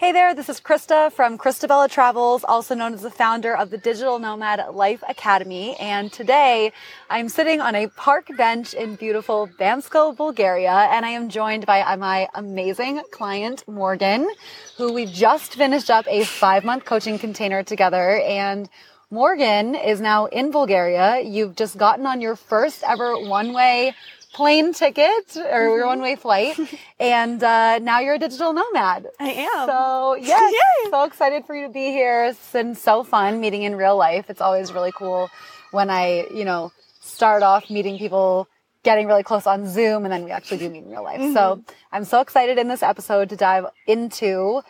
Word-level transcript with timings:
Hey 0.00 0.12
there, 0.12 0.34
this 0.34 0.48
is 0.48 0.62
Krista 0.62 1.12
from 1.12 1.36
Christabella 1.36 1.86
Travels, 1.86 2.42
also 2.42 2.74
known 2.74 2.94
as 2.94 3.02
the 3.02 3.10
founder 3.10 3.54
of 3.54 3.68
the 3.68 3.76
Digital 3.76 4.18
Nomad 4.18 4.74
Life 4.74 5.04
Academy. 5.06 5.76
And 5.78 6.10
today 6.10 6.72
I'm 7.10 7.28
sitting 7.28 7.60
on 7.60 7.74
a 7.74 7.86
park 7.88 8.28
bench 8.34 8.72
in 8.72 8.96
beautiful 8.96 9.46
Bansko, 9.58 10.16
Bulgaria, 10.16 10.88
and 10.90 11.04
I 11.04 11.10
am 11.10 11.28
joined 11.28 11.66
by 11.66 11.84
my 11.96 12.28
amazing 12.34 13.02
client, 13.10 13.62
Morgan, 13.68 14.26
who 14.78 14.94
we 14.94 15.04
just 15.04 15.56
finished 15.56 15.90
up 15.90 16.06
a 16.08 16.24
five 16.24 16.64
month 16.64 16.86
coaching 16.86 17.18
container 17.18 17.62
together. 17.62 18.22
And 18.22 18.70
Morgan 19.10 19.74
is 19.74 20.00
now 20.00 20.26
in 20.26 20.50
Bulgaria. 20.50 21.20
You've 21.20 21.56
just 21.56 21.76
gotten 21.76 22.06
on 22.06 22.22
your 22.22 22.36
first 22.36 22.82
ever 22.84 23.18
one 23.28 23.52
way 23.52 23.94
plane 24.32 24.72
ticket 24.72 25.36
or 25.36 25.42
mm-hmm. 25.42 25.76
your 25.76 25.86
one 25.86 26.00
way 26.00 26.16
flight, 26.16 26.58
and 27.00 27.42
uh, 27.42 27.78
now 27.80 28.00
you're 28.00 28.14
a 28.14 28.18
digital 28.18 28.52
nomad. 28.52 29.06
I 29.18 29.30
am. 29.30 29.68
So 29.68 30.14
yes, 30.20 30.52
Yay. 30.52 30.90
so 30.90 31.04
excited 31.04 31.44
for 31.46 31.54
you 31.54 31.66
to 31.66 31.72
be 31.72 31.86
here. 31.86 32.26
It's 32.26 32.52
been 32.52 32.74
so 32.74 33.04
fun 33.04 33.40
meeting 33.40 33.62
in 33.62 33.76
real 33.76 33.96
life. 33.96 34.30
It's 34.30 34.40
always 34.40 34.72
really 34.72 34.92
cool 34.92 35.30
when 35.70 35.90
I, 35.90 36.26
you 36.34 36.44
know, 36.44 36.72
start 37.00 37.42
off 37.42 37.70
meeting 37.70 37.98
people 37.98 38.48
getting 38.82 39.06
really 39.06 39.22
close 39.22 39.46
on 39.46 39.66
Zoom 39.66 40.04
and 40.04 40.12
then 40.12 40.24
we 40.24 40.30
actually 40.30 40.58
do 40.58 40.70
meet 40.70 40.84
in 40.84 40.90
real 40.90 41.04
life. 41.04 41.20
Mm-hmm. 41.20 41.34
So 41.34 41.62
I'm 41.92 42.04
so 42.04 42.20
excited 42.20 42.58
in 42.58 42.68
this 42.68 42.82
episode 42.82 43.28
to 43.28 43.36
dive 43.36 43.66
into 43.86 44.62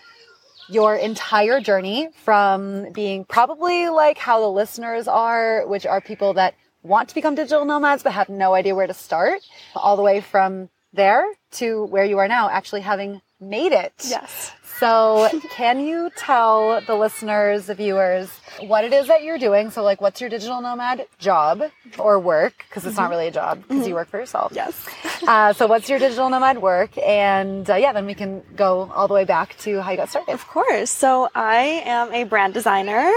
your 0.68 0.96
entire 0.96 1.60
journey 1.60 2.08
from 2.24 2.92
being 2.92 3.24
probably 3.24 3.88
like 3.88 4.18
how 4.18 4.40
the 4.40 4.50
listeners 4.50 5.08
are, 5.08 5.66
which 5.66 5.86
are 5.86 6.00
people 6.00 6.34
that 6.34 6.54
want 6.82 7.08
to 7.08 7.14
become 7.14 7.34
digital 7.34 7.64
nomads 7.64 8.02
but 8.02 8.12
have 8.12 8.28
no 8.28 8.54
idea 8.54 8.74
where 8.74 8.86
to 8.86 8.94
start, 8.94 9.40
all 9.74 9.96
the 9.96 10.02
way 10.02 10.20
from 10.20 10.68
there 10.92 11.24
to 11.52 11.84
where 11.86 12.04
you 12.04 12.18
are 12.18 12.28
now, 12.28 12.48
actually 12.48 12.80
having 12.80 13.20
made 13.40 13.72
it. 13.72 13.92
Yes. 14.06 14.52
So, 14.78 15.28
can 15.50 15.80
you 15.80 16.10
tell 16.16 16.80
the 16.80 16.94
listeners, 16.94 17.66
the 17.66 17.74
viewers, 17.74 18.30
what 18.60 18.82
it 18.82 18.94
is 18.94 19.08
that 19.08 19.22
you're 19.22 19.38
doing? 19.38 19.70
So, 19.70 19.82
like, 19.82 20.00
what's 20.00 20.22
your 20.22 20.30
digital 20.30 20.62
nomad 20.62 21.06
job 21.18 21.62
or 21.98 22.18
work? 22.18 22.64
Because 22.66 22.86
it's 22.86 22.94
mm-hmm. 22.94 23.02
not 23.02 23.10
really 23.10 23.26
a 23.26 23.30
job 23.30 23.60
because 23.60 23.78
mm-hmm. 23.80 23.88
you 23.88 23.94
work 23.94 24.08
for 24.08 24.18
yourself. 24.18 24.52
Yes. 24.54 24.86
uh, 25.26 25.52
so, 25.52 25.66
what's 25.66 25.90
your 25.90 25.98
digital 25.98 26.30
nomad 26.30 26.62
work? 26.62 26.96
And 26.96 27.68
uh, 27.68 27.74
yeah, 27.74 27.92
then 27.92 28.06
we 28.06 28.14
can 28.14 28.42
go 28.56 28.90
all 28.94 29.06
the 29.06 29.12
way 29.12 29.26
back 29.26 29.54
to 29.58 29.82
how 29.82 29.90
you 29.90 29.98
got 29.98 30.08
started. 30.08 30.32
Of 30.32 30.46
course. 30.48 30.90
So, 30.90 31.28
I 31.34 31.82
am 31.84 32.14
a 32.14 32.24
brand 32.24 32.54
designer. 32.54 33.12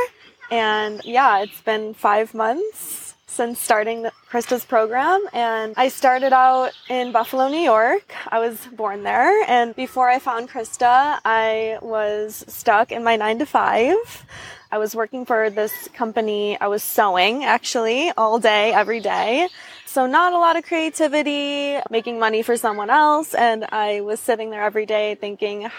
And 0.52 1.02
yeah, 1.06 1.44
it's 1.44 1.62
been 1.62 1.94
five 1.94 2.34
months 2.34 3.03
since 3.28 3.60
starting 3.60 4.08
Krista's 4.30 4.66
program. 4.66 5.22
And 5.34 5.74
I 5.78 5.88
started 5.88 6.34
out 6.34 6.72
in 6.90 7.12
Buffalo, 7.12 7.48
New 7.48 7.60
York. 7.60 8.14
I 8.28 8.40
was 8.40 8.60
born 8.68 9.04
there. 9.04 9.44
And 9.48 9.76
before 9.76 10.10
I 10.10 10.20
found 10.20 10.50
Krista, 10.50 11.20
I 11.26 11.78
was 11.82 12.44
stuck 12.48 12.92
in 12.92 13.04
my 13.04 13.16
nine 13.16 13.40
to 13.40 13.46
five. 13.46 14.26
I 14.72 14.78
was 14.78 14.96
working 14.96 15.26
for 15.26 15.50
this 15.50 15.88
company. 15.94 16.60
I 16.60 16.68
was 16.68 16.84
sewing 16.84 17.44
actually 17.44 18.12
all 18.18 18.40
day, 18.40 18.74
every 18.74 19.00
day. 19.00 19.48
So 19.86 20.08
not 20.08 20.34
a 20.34 20.40
lot 20.40 20.56
of 20.56 20.64
creativity, 20.64 21.78
making 21.92 22.18
money 22.18 22.42
for 22.42 22.58
someone 22.58 22.90
else. 22.90 23.36
And 23.36 23.66
I 23.72 24.02
was 24.02 24.20
sitting 24.20 24.50
there 24.50 24.64
every 24.64 24.88
day 24.88 25.14
thinking, 25.14 25.70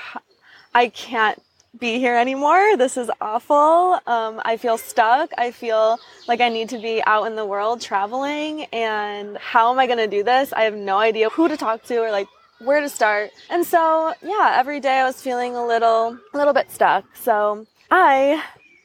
I 0.73 0.89
can't 0.89 1.43
be 1.79 1.99
here 1.99 2.17
anymore. 2.17 2.77
This 2.77 2.97
is 2.97 3.11
awful. 3.21 3.99
Um, 4.07 4.41
I 4.45 4.57
feel 4.57 4.79
stuck. 4.79 5.31
I 5.39 5.51
feel 5.51 5.99
like 6.29 6.41
I 6.41 6.49
need 6.49 6.69
to 6.71 6.79
be 6.79 7.03
out 7.05 7.27
in 7.27 7.37
the 7.37 7.45
world 7.45 7.81
traveling. 7.81 8.65
And 8.73 9.37
how 9.39 9.73
am 9.73 9.79
I 9.79 9.87
going 9.87 9.99
to 9.99 10.07
do 10.07 10.23
this? 10.23 10.53
I 10.53 10.63
have 10.63 10.75
no 10.75 10.99
idea 10.99 11.31
who 11.31 11.49
to 11.49 11.57
talk 11.57 11.83
to 11.85 11.99
or 11.99 12.11
like 12.11 12.29
where 12.61 12.81
to 12.81 12.89
start. 12.89 13.31
And 13.51 13.67
so, 13.67 14.15
yeah, 14.23 14.55
every 14.57 14.81
day 14.81 15.01
I 15.01 15.05
was 15.05 15.21
feeling 15.21 15.57
a 15.57 15.67
little, 15.67 16.19
a 16.33 16.37
little 16.37 16.53
bit 16.53 16.71
stuck. 16.71 17.05
So 17.17 17.67
I 17.91 18.43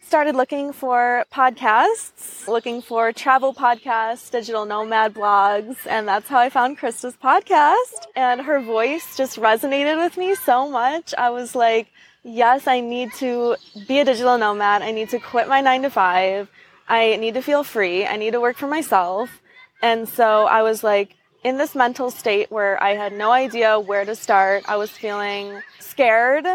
started 0.09 0.35
looking 0.35 0.73
for 0.73 1.23
podcasts, 1.31 2.47
looking 2.47 2.81
for 2.81 3.13
travel 3.13 3.53
podcasts, 3.53 4.31
digital 4.31 4.65
nomad 4.65 5.13
blogs, 5.13 5.77
and 5.87 6.07
that's 6.07 6.27
how 6.27 6.39
I 6.39 6.49
found 6.49 6.79
Krista's 6.79 7.15
podcast. 7.23 8.07
And 8.15 8.41
her 8.41 8.59
voice 8.59 9.15
just 9.15 9.37
resonated 9.37 9.97
with 9.97 10.17
me 10.17 10.33
so 10.33 10.67
much. 10.67 11.13
I 11.15 11.29
was 11.29 11.53
like, 11.53 11.89
yes, 12.23 12.67
I 12.67 12.79
need 12.79 13.13
to 13.15 13.55
be 13.87 13.99
a 13.99 14.05
digital 14.05 14.37
nomad. 14.37 14.81
I 14.81 14.91
need 14.91 15.09
to 15.09 15.19
quit 15.19 15.47
my 15.47 15.61
nine 15.61 15.81
to 15.83 15.89
five. 15.89 16.49
I 16.87 17.15
need 17.17 17.35
to 17.35 17.41
feel 17.41 17.63
free. 17.63 18.05
I 18.05 18.17
need 18.17 18.31
to 18.31 18.41
work 18.41 18.57
for 18.57 18.67
myself. 18.67 19.41
And 19.81 20.09
so 20.09 20.45
I 20.45 20.61
was 20.63 20.83
like 20.83 21.15
in 21.43 21.57
this 21.57 21.75
mental 21.75 22.11
state 22.11 22.51
where 22.51 22.81
I 22.81 22.95
had 22.95 23.13
no 23.13 23.31
idea 23.31 23.79
where 23.79 24.05
to 24.05 24.15
start. 24.15 24.63
I 24.67 24.75
was 24.77 24.89
feeling 24.89 25.61
scared 25.79 26.45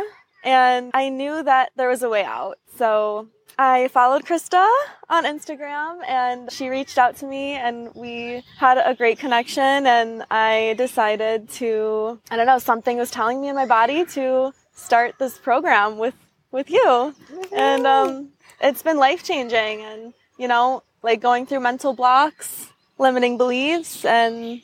and 0.43 0.91
I 0.93 1.09
knew 1.09 1.43
that 1.43 1.71
there 1.77 1.89
was 1.89 2.03
a 2.03 2.09
way 2.09 2.25
out. 2.25 2.59
So 2.77 3.29
I 3.57 3.89
followed 3.89 4.25
Krista 4.25 4.69
on 5.09 5.25
Instagram 5.25 6.01
and 6.09 6.51
she 6.51 6.69
reached 6.69 6.99
out 6.99 7.17
to 7.17 7.27
me 7.27 7.53
and 7.53 7.95
we 7.95 8.43
had 8.59 8.79
a 8.79 8.95
great 8.95 9.19
connection 9.19 9.87
and 9.87 10.25
I 10.31 10.75
decided 10.77 11.49
to, 11.51 12.21
I 12.31 12.37
don't 12.37 12.47
know, 12.47 12.59
something 12.59 12.99
was 12.99 13.11
telling 13.11 13.41
me 13.41 13.49
in 13.49 13.55
my 13.55 13.67
body 13.67 14.05
to 14.07 14.53
start 14.75 15.15
this 15.19 15.39
program 15.39 15.99
with 15.99 16.15
with 16.51 16.71
you. 16.71 17.15
And 17.53 17.87
um, 17.87 18.31
it's 18.61 18.83
been 18.83 18.99
life 18.99 19.23
changing, 19.23 19.83
and 19.83 20.15
you 20.39 20.49
know, 20.49 20.83
like 21.03 21.21
going 21.21 21.47
through 21.47 21.61
mental 21.61 21.93
blocks, 21.93 22.69
limiting 22.99 23.39
beliefs, 23.39 24.05
and 24.05 24.63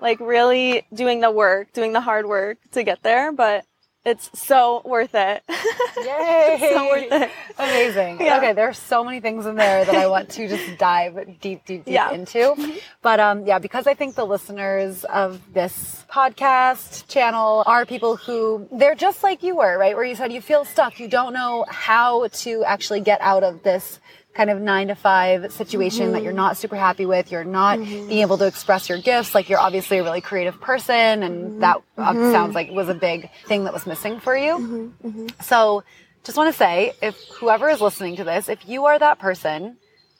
like 0.00 0.20
really 0.20 0.86
doing 0.92 1.20
the 1.20 1.30
work, 1.30 1.72
doing 1.72 1.92
the 1.92 2.00
hard 2.00 2.26
work 2.26 2.58
to 2.72 2.82
get 2.82 3.02
there. 3.02 3.32
But 3.32 3.64
it's 4.08 4.30
so 4.38 4.82
worth 4.84 5.14
it. 5.14 5.42
Yay! 5.96 6.58
so 6.60 6.88
worth 6.88 7.12
it. 7.12 7.30
Amazing. 7.58 8.20
Yeah. 8.20 8.38
Okay, 8.38 8.52
there 8.52 8.68
are 8.68 8.72
so 8.72 9.04
many 9.04 9.20
things 9.20 9.46
in 9.46 9.54
there 9.56 9.84
that 9.84 9.94
I 9.94 10.06
want 10.06 10.30
to 10.30 10.48
just 10.48 10.78
dive 10.78 11.14
deep, 11.40 11.64
deep, 11.66 11.84
deep 11.84 11.86
yeah. 11.86 12.12
into. 12.12 12.56
But 13.02 13.20
um, 13.20 13.46
yeah, 13.46 13.58
because 13.58 13.86
I 13.86 13.94
think 13.94 14.14
the 14.14 14.24
listeners 14.24 15.04
of 15.04 15.40
this 15.52 16.04
podcast 16.10 17.06
channel 17.08 17.62
are 17.66 17.84
people 17.84 18.16
who 18.16 18.66
they're 18.72 18.94
just 18.94 19.22
like 19.22 19.42
you 19.42 19.56
were, 19.56 19.78
right? 19.78 19.94
Where 19.94 20.04
you 20.04 20.14
said 20.14 20.32
you 20.32 20.40
feel 20.40 20.64
stuck, 20.64 20.98
you 20.98 21.08
don't 21.08 21.32
know 21.32 21.66
how 21.68 22.28
to 22.28 22.64
actually 22.64 23.00
get 23.00 23.20
out 23.20 23.42
of 23.44 23.62
this 23.62 24.00
kind 24.34 24.50
of 24.50 24.60
nine 24.60 24.88
to 24.88 24.94
five 24.94 25.52
situation 25.52 26.04
mm-hmm. 26.04 26.12
that 26.12 26.22
you're 26.22 26.32
not 26.32 26.56
super 26.56 26.76
happy 26.76 27.06
with. 27.06 27.32
You're 27.32 27.44
not 27.44 27.78
mm-hmm. 27.78 28.08
being 28.08 28.20
able 28.20 28.38
to 28.38 28.46
express 28.46 28.88
your 28.88 28.98
gifts. 28.98 29.34
Like 29.34 29.48
you're 29.48 29.58
obviously 29.58 29.98
a 29.98 30.04
really 30.04 30.20
creative 30.20 30.60
person 30.60 31.22
and 31.22 31.44
mm-hmm. 31.44 31.60
that 31.60 31.76
uh, 31.96 32.12
mm-hmm. 32.12 32.32
sounds 32.32 32.54
like 32.54 32.68
it 32.68 32.74
was 32.74 32.88
a 32.88 32.94
big 32.94 33.30
thing 33.46 33.64
that 33.64 33.72
was 33.72 33.86
missing 33.86 34.20
for 34.20 34.36
you. 34.36 34.52
Mm-hmm. 34.52 35.08
Mm-hmm. 35.08 35.26
So 35.42 35.82
just 36.24 36.36
want 36.36 36.52
to 36.52 36.56
say 36.56 36.92
if 37.02 37.16
whoever 37.40 37.68
is 37.68 37.80
listening 37.80 38.16
to 38.16 38.24
this, 38.24 38.48
if 38.48 38.68
you 38.68 38.86
are 38.86 38.98
that 38.98 39.18
person, 39.18 39.76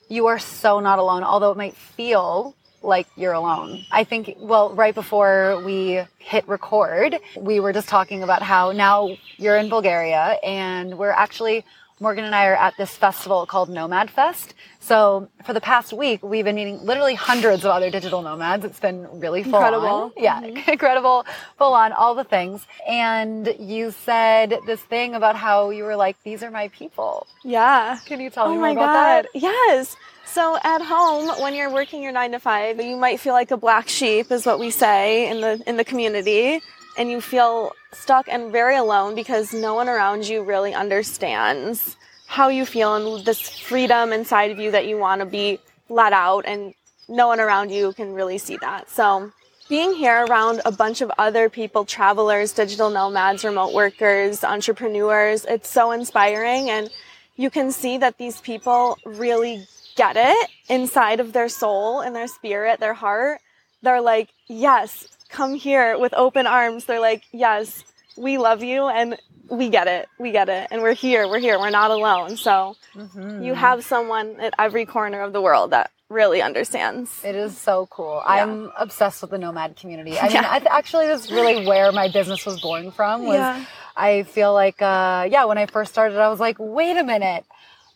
you 0.09 0.27
are 0.27 0.39
so 0.39 0.79
not 0.79 0.99
alone, 0.99 1.23
although 1.23 1.51
it 1.51 1.57
might 1.57 1.75
feel 1.75 2.55
like 2.81 3.07
you're 3.15 3.33
alone. 3.33 3.85
I 3.91 4.03
think, 4.03 4.35
well, 4.39 4.73
right 4.73 4.95
before 4.95 5.61
we 5.63 6.01
hit 6.17 6.47
record, 6.47 7.17
we 7.37 7.59
were 7.59 7.73
just 7.73 7.87
talking 7.87 8.23
about 8.23 8.41
how 8.41 8.71
now 8.71 9.09
you're 9.37 9.57
in 9.57 9.69
Bulgaria 9.69 10.37
and 10.43 10.97
we're 10.97 11.11
actually 11.11 11.65
Morgan 12.01 12.23
and 12.23 12.33
I 12.33 12.47
are 12.47 12.55
at 12.55 12.77
this 12.77 12.95
festival 12.95 13.45
called 13.45 13.69
Nomad 13.69 14.09
Fest. 14.09 14.53
So 14.79 15.27
for 15.43 15.53
the 15.53 15.59
past 15.59 15.91
week, 15.91 16.23
we've 16.23 16.45
been 16.45 16.55
meeting 16.55 16.85
literally 16.85 17.13
hundreds 17.13 17.65
of 17.65 17.71
other 17.71 17.91
digital 17.91 18.21
nomads. 18.21 18.63
It's 18.63 18.79
been 18.79 19.19
really 19.19 19.43
full 19.43 19.55
incredible. 19.55 19.87
On. 19.87 20.11
Yeah, 20.15 20.41
mm-hmm. 20.41 20.69
incredible, 20.71 21.25
full 21.57 21.73
on, 21.73 21.91
all 21.91 22.15
the 22.15 22.23
things. 22.23 22.65
And 22.87 23.53
you 23.59 23.91
said 23.91 24.59
this 24.65 24.79
thing 24.79 25.13
about 25.13 25.35
how 25.35 25.71
you 25.71 25.83
were 25.83 25.97
like, 25.97 26.15
"These 26.23 26.41
are 26.41 26.51
my 26.51 26.69
people." 26.69 27.27
Yeah. 27.43 27.99
Can 28.05 28.21
you 28.21 28.29
tell 28.29 28.47
oh 28.47 28.51
me 28.51 28.57
more 28.57 28.69
about 28.69 28.85
God. 28.85 29.27
that? 29.33 29.41
Yes. 29.41 29.97
So 30.25 30.57
at 30.63 30.81
home, 30.81 31.27
when 31.41 31.53
you're 31.53 31.73
working 31.73 32.01
your 32.01 32.11
nine 32.13 32.31
to 32.31 32.39
five, 32.39 32.79
you 32.79 32.95
might 32.95 33.19
feel 33.19 33.33
like 33.33 33.51
a 33.51 33.57
black 33.57 33.89
sheep, 33.89 34.31
is 34.31 34.45
what 34.45 34.59
we 34.59 34.69
say 34.69 35.29
in 35.29 35.41
the 35.41 35.61
in 35.67 35.75
the 35.75 35.83
community 35.83 36.61
and 36.99 37.09
you 37.09 37.21
feel 37.21 37.71
stuck 37.93 38.27
and 38.27 38.51
very 38.51 38.75
alone 38.75 39.15
because 39.15 39.53
no 39.53 39.73
one 39.73 39.87
around 39.87 40.27
you 40.27 40.43
really 40.43 40.73
understands 40.73 41.95
how 42.27 42.49
you 42.49 42.65
feel 42.65 42.93
and 42.95 43.25
this 43.25 43.39
freedom 43.49 44.11
inside 44.11 44.51
of 44.51 44.59
you 44.59 44.69
that 44.69 44.85
you 44.85 44.97
want 44.97 45.19
to 45.21 45.25
be 45.25 45.57
let 45.87 46.11
out 46.11 46.43
and 46.45 46.73
no 47.07 47.27
one 47.27 47.39
around 47.39 47.71
you 47.71 47.93
can 47.93 48.13
really 48.13 48.37
see 48.37 48.57
that. 48.57 48.89
So 48.89 49.31
being 49.69 49.95
here 49.95 50.25
around 50.25 50.61
a 50.65 50.73
bunch 50.73 50.99
of 50.99 51.09
other 51.17 51.49
people, 51.49 51.85
travelers, 51.85 52.51
digital 52.51 52.89
nomads, 52.89 53.45
remote 53.45 53.73
workers, 53.73 54.43
entrepreneurs, 54.43 55.45
it's 55.45 55.69
so 55.69 55.91
inspiring 55.91 56.69
and 56.69 56.89
you 57.37 57.49
can 57.49 57.71
see 57.71 57.97
that 57.97 58.17
these 58.17 58.41
people 58.41 58.97
really 59.05 59.65
get 59.95 60.17
it 60.17 60.49
inside 60.67 61.21
of 61.21 61.31
their 61.31 61.47
soul 61.47 62.01
and 62.01 62.13
their 62.13 62.27
spirit, 62.27 62.81
their 62.81 62.93
heart. 62.93 63.39
They're 63.81 64.01
like, 64.01 64.29
yes, 64.47 65.07
come 65.29 65.53
here 65.53 65.97
with 65.97 66.13
open 66.13 66.47
arms. 66.47 66.85
They're 66.85 66.99
like, 66.99 67.23
yes, 67.31 67.83
we 68.17 68.37
love 68.37 68.63
you 68.63 68.87
and 68.87 69.17
we 69.49 69.69
get 69.69 69.87
it. 69.87 70.09
We 70.19 70.31
get 70.31 70.49
it. 70.49 70.67
And 70.71 70.81
we're 70.81 70.93
here. 70.93 71.27
We're 71.27 71.39
here. 71.39 71.59
We're 71.59 71.69
not 71.69 71.91
alone. 71.91 72.37
So 72.37 72.75
mm-hmm. 72.95 73.43
you 73.43 73.53
have 73.53 73.83
someone 73.83 74.39
at 74.39 74.53
every 74.59 74.85
corner 74.85 75.21
of 75.21 75.33
the 75.33 75.41
world 75.41 75.71
that 75.71 75.91
really 76.09 76.41
understands. 76.41 77.23
It 77.23 77.35
is 77.35 77.57
so 77.57 77.87
cool. 77.87 78.21
Yeah. 78.25 78.43
I'm 78.43 78.71
obsessed 78.77 79.21
with 79.21 79.31
the 79.31 79.37
nomad 79.37 79.75
community. 79.75 80.17
I 80.19 80.23
mean, 80.23 80.33
yeah. 80.33 80.51
I 80.51 80.59
th- 80.59 80.71
actually, 80.71 81.07
this 81.07 81.25
is 81.25 81.31
really 81.31 81.65
where 81.67 81.91
my 81.91 82.09
business 82.09 82.45
was 82.45 82.59
born 82.61 82.91
from 82.91 83.25
was 83.25 83.35
yeah. 83.35 83.65
I 83.95 84.23
feel 84.23 84.53
like, 84.53 84.81
uh, 84.81 85.27
yeah, 85.29 85.45
when 85.45 85.57
I 85.57 85.65
first 85.65 85.91
started, 85.91 86.17
I 86.17 86.29
was 86.29 86.39
like, 86.39 86.57
wait 86.59 86.97
a 86.97 87.03
minute. 87.03 87.45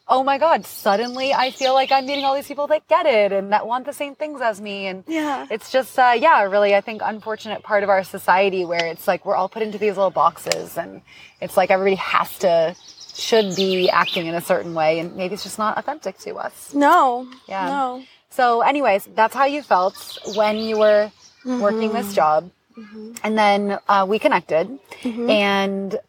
Oh 0.07 0.23
my 0.23 0.37
God, 0.37 0.65
suddenly 0.65 1.33
I 1.33 1.51
feel 1.51 1.73
like 1.73 1.91
I'm 1.91 2.05
meeting 2.05 2.25
all 2.25 2.35
these 2.35 2.47
people 2.47 2.67
that 2.67 2.87
get 2.89 3.05
it 3.05 3.31
and 3.31 3.53
that 3.53 3.65
want 3.65 3.85
the 3.85 3.93
same 3.93 4.15
things 4.15 4.41
as 4.41 4.59
me. 4.59 4.87
And 4.87 5.05
yeah, 5.07 5.47
it's 5.49 5.71
just, 5.71 5.97
uh, 5.97 6.13
yeah, 6.17 6.43
really, 6.43 6.75
I 6.75 6.81
think 6.81 7.01
unfortunate 7.03 7.63
part 7.63 7.83
of 7.83 7.89
our 7.89 8.03
society 8.03 8.65
where 8.65 8.85
it's 8.85 9.07
like 9.07 9.25
we're 9.25 9.35
all 9.35 9.47
put 9.47 9.61
into 9.61 9.77
these 9.77 9.95
little 9.95 10.11
boxes 10.11 10.77
and 10.77 11.01
it's 11.39 11.55
like 11.55 11.71
everybody 11.71 11.95
has 11.95 12.37
to, 12.39 12.75
should 13.15 13.55
be 13.55 13.89
acting 13.89 14.25
in 14.25 14.35
a 14.35 14.41
certain 14.41 14.73
way 14.73 14.99
and 14.99 15.15
maybe 15.15 15.35
it's 15.35 15.43
just 15.43 15.57
not 15.57 15.77
authentic 15.77 16.17
to 16.19 16.35
us. 16.35 16.73
No. 16.73 17.25
Yeah. 17.47 17.67
No. 17.67 18.03
So 18.29 18.61
anyways, 18.61 19.07
that's 19.15 19.35
how 19.35 19.45
you 19.45 19.61
felt 19.61 20.17
when 20.35 20.57
you 20.57 20.79
were 20.79 21.11
mm-hmm. 21.45 21.61
working 21.61 21.93
this 21.93 22.13
job. 22.13 22.49
Mm-hmm. 22.77 23.13
And 23.23 23.37
then 23.37 23.79
uh, 23.87 24.05
we 24.09 24.19
connected. 24.19 24.67
Mm-hmm. 25.01 25.29
And 25.29 25.99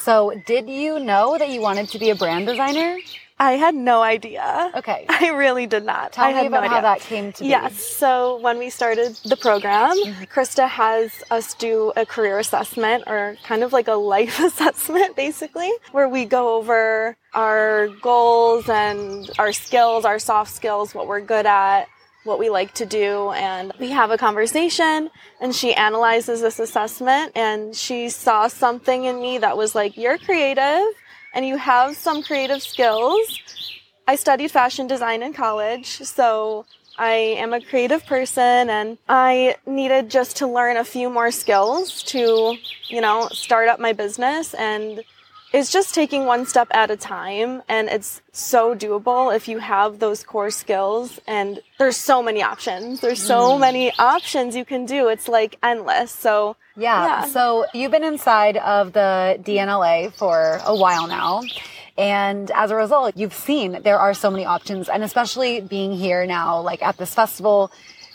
so, 0.00 0.40
did 0.46 0.68
you 0.68 0.98
know 0.98 1.36
that 1.38 1.48
you 1.48 1.60
wanted 1.60 1.88
to 1.90 1.98
be 1.98 2.10
a 2.10 2.14
brand 2.14 2.46
designer? 2.46 2.98
I 3.40 3.52
had 3.52 3.74
no 3.74 4.02
idea. 4.02 4.72
Okay. 4.74 5.06
I 5.08 5.28
really 5.30 5.66
did 5.66 5.84
not. 5.84 6.12
Tell 6.12 6.24
I 6.24 6.40
me 6.40 6.46
about 6.46 6.64
no 6.64 6.68
how 6.68 6.80
that 6.80 7.00
came 7.00 7.32
to 7.34 7.42
be. 7.42 7.48
Yes. 7.48 7.78
So 7.78 8.40
when 8.40 8.58
we 8.58 8.68
started 8.70 9.14
the 9.24 9.36
program, 9.36 9.90
mm-hmm. 9.90 10.24
Krista 10.24 10.68
has 10.68 11.12
us 11.30 11.54
do 11.54 11.92
a 11.96 12.04
career 12.04 12.38
assessment 12.38 13.04
or 13.06 13.36
kind 13.44 13.62
of 13.62 13.72
like 13.72 13.88
a 13.88 13.94
life 13.94 14.40
assessment, 14.44 15.14
basically, 15.14 15.70
where 15.92 16.08
we 16.08 16.24
go 16.24 16.56
over 16.56 17.16
our 17.34 17.88
goals 18.02 18.68
and 18.68 19.30
our 19.38 19.52
skills, 19.52 20.04
our 20.04 20.18
soft 20.18 20.52
skills, 20.52 20.94
what 20.94 21.06
we're 21.06 21.20
good 21.20 21.46
at, 21.46 21.88
what 22.28 22.38
we 22.38 22.50
like 22.50 22.74
to 22.74 22.86
do 22.86 23.30
and 23.32 23.72
we 23.80 23.90
have 23.90 24.10
a 24.10 24.18
conversation 24.18 25.10
and 25.40 25.54
she 25.54 25.74
analyzes 25.74 26.42
this 26.42 26.58
assessment 26.58 27.32
and 27.34 27.74
she 27.74 28.08
saw 28.08 28.46
something 28.46 29.04
in 29.04 29.20
me 29.20 29.38
that 29.38 29.56
was 29.56 29.74
like 29.74 29.96
you're 29.96 30.18
creative 30.18 30.86
and 31.34 31.46
you 31.46 31.56
have 31.56 31.96
some 31.96 32.22
creative 32.22 32.62
skills. 32.62 33.40
I 34.06 34.16
studied 34.16 34.50
fashion 34.50 34.86
design 34.86 35.22
in 35.22 35.32
college 35.32 35.86
so 36.02 36.64
i 36.98 37.12
am 37.12 37.52
a 37.52 37.60
creative 37.60 38.04
person 38.06 38.70
and 38.70 38.98
i 39.08 39.54
needed 39.66 40.10
just 40.10 40.36
to 40.36 40.46
learn 40.46 40.76
a 40.76 40.84
few 40.84 41.08
more 41.08 41.30
skills 41.30 42.02
to 42.02 42.56
you 42.88 43.00
know 43.00 43.28
start 43.32 43.68
up 43.68 43.78
my 43.78 43.92
business 43.92 44.54
and 44.54 45.04
it's 45.52 45.72
just 45.72 45.94
taking 45.94 46.26
one 46.26 46.44
step 46.44 46.68
at 46.72 46.90
a 46.90 46.96
time 46.96 47.62
and 47.68 47.88
it's 47.88 48.20
so 48.32 48.74
doable 48.74 49.34
if 49.34 49.48
you 49.48 49.58
have 49.58 49.98
those 49.98 50.22
core 50.22 50.50
skills 50.50 51.18
and 51.26 51.60
there's 51.78 51.96
so 51.96 52.22
many 52.22 52.42
options 52.42 53.00
there's 53.00 53.22
so 53.22 53.52
mm. 53.52 53.60
many 53.60 53.92
options 53.98 54.54
you 54.54 54.64
can 54.64 54.84
do 54.84 55.08
it's 55.08 55.28
like 55.28 55.56
endless 55.62 56.10
so 56.10 56.56
yeah. 56.76 57.06
yeah 57.06 57.24
so 57.24 57.64
you've 57.72 57.90
been 57.90 58.04
inside 58.04 58.56
of 58.58 58.92
the 58.92 59.38
dnla 59.42 60.12
for 60.12 60.60
a 60.64 60.74
while 60.74 61.06
now 61.06 61.42
and 61.96 62.50
as 62.52 62.70
a 62.70 62.76
result 62.76 63.16
you've 63.16 63.34
seen 63.34 63.82
there 63.82 63.98
are 63.98 64.14
so 64.14 64.30
many 64.30 64.44
options 64.44 64.88
and 64.88 65.02
especially 65.02 65.60
being 65.60 65.92
here 65.92 66.26
now 66.26 66.60
like 66.60 66.82
at 66.82 66.96
this 66.98 67.14
festival 67.14 67.72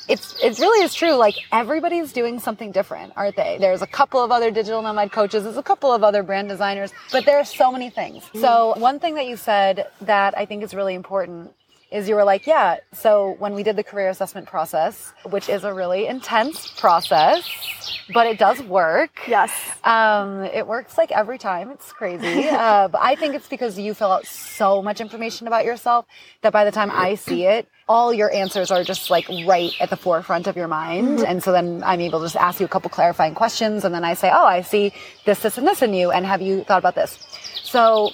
it's 0.08 0.42
it 0.44 0.60
really 0.60 0.84
is 0.84 0.94
true. 0.94 1.14
Like 1.14 1.36
everybody's 1.52 2.14
doing 2.14 2.40
something 2.40 2.72
different, 2.72 3.14
aren't 3.16 3.36
they? 3.36 3.58
There's 3.60 3.82
a 3.82 3.88
couple 3.88 4.24
of 4.24 4.32
other 4.32 4.52
digital 4.52 4.82
nomad 4.82 5.12
coaches. 5.12 5.44
There's 5.44 5.58
a 5.58 5.64
couple 5.64 5.92
of 5.92 6.04
other 6.04 6.24
brand 6.24 6.50
designers, 6.50 6.92
but 7.12 7.26
there 7.26 7.38
are 7.38 7.46
so 7.46 7.72
many 7.72 7.90
things. 7.90 8.24
Mm. 8.34 8.42
So 8.42 8.74
one 8.78 9.00
thing 9.00 9.16
that 9.16 9.28
you 9.28 9.38
said 9.38 9.88
that 10.02 10.38
I 10.38 10.46
think 10.46 10.64
is 10.64 10.74
really 10.74 10.96
important 10.96 11.54
is 11.94 12.10
you 12.10 12.16
were 12.16 12.24
like, 12.24 12.48
yeah. 12.48 12.78
So 12.92 13.36
when 13.38 13.54
we 13.54 13.62
did 13.62 13.76
the 13.76 13.84
career 13.84 14.10
assessment 14.10 14.48
process, 14.48 15.14
which 15.30 15.48
is 15.48 15.64
a 15.64 15.74
really 15.74 16.08
intense 16.08 16.72
process, 16.72 17.48
but 18.12 18.26
it 18.26 18.40
does 18.40 18.62
work. 18.64 19.22
Yes. 19.28 19.54
Um, 19.84 20.44
it 20.44 20.68
works 20.68 20.98
like 20.98 21.12
every 21.12 21.38
time. 21.38 21.70
It's 21.70 21.94
crazy. 21.94 22.50
uh, 22.50 22.88
but 22.88 23.00
I 23.02 23.16
think 23.16 23.36
it's 23.36 23.48
because 23.48 23.78
you 23.78 23.94
fill 23.94 24.12
out 24.12 24.26
so 24.26 24.82
much 24.82 25.02
information 25.02 25.46
about 25.46 25.66
yourself 25.66 26.06
that 26.42 26.52
by 26.52 26.66
the 26.66 26.72
time 26.72 26.90
I 26.92 27.14
see 27.14 27.46
it, 27.46 27.68
all 27.88 28.12
your 28.12 28.34
answers 28.34 28.72
are 28.72 28.84
just 28.84 29.12
like 29.12 29.30
right 29.46 29.72
at 29.80 29.92
the 29.92 29.98
forefront 29.98 30.48
of 30.48 30.58
your 30.58 30.68
mind. 30.68 31.20
Mm-hmm. 31.20 31.26
And 31.26 31.44
so 31.44 31.52
then 31.52 31.84
I'm 31.86 32.02
able 32.02 32.20
to 32.20 32.26
just 32.26 32.38
ask 32.38 32.60
you 32.60 32.66
a 32.66 32.70
couple 32.70 32.90
clarifying 32.90 33.36
questions. 33.36 33.86
And 33.86 33.94
then 33.94 34.04
I 34.04 34.16
say, 34.16 34.32
oh, 34.34 34.46
I 34.46 34.62
see 34.62 34.94
this, 35.26 35.42
this, 35.44 35.60
and 35.60 35.68
this 35.68 35.84
in 35.84 35.94
you. 35.94 36.10
And 36.10 36.26
have 36.26 36.42
you 36.42 36.64
thought 36.64 36.80
about 36.80 36.96
this? 36.96 37.20
So 37.64 38.10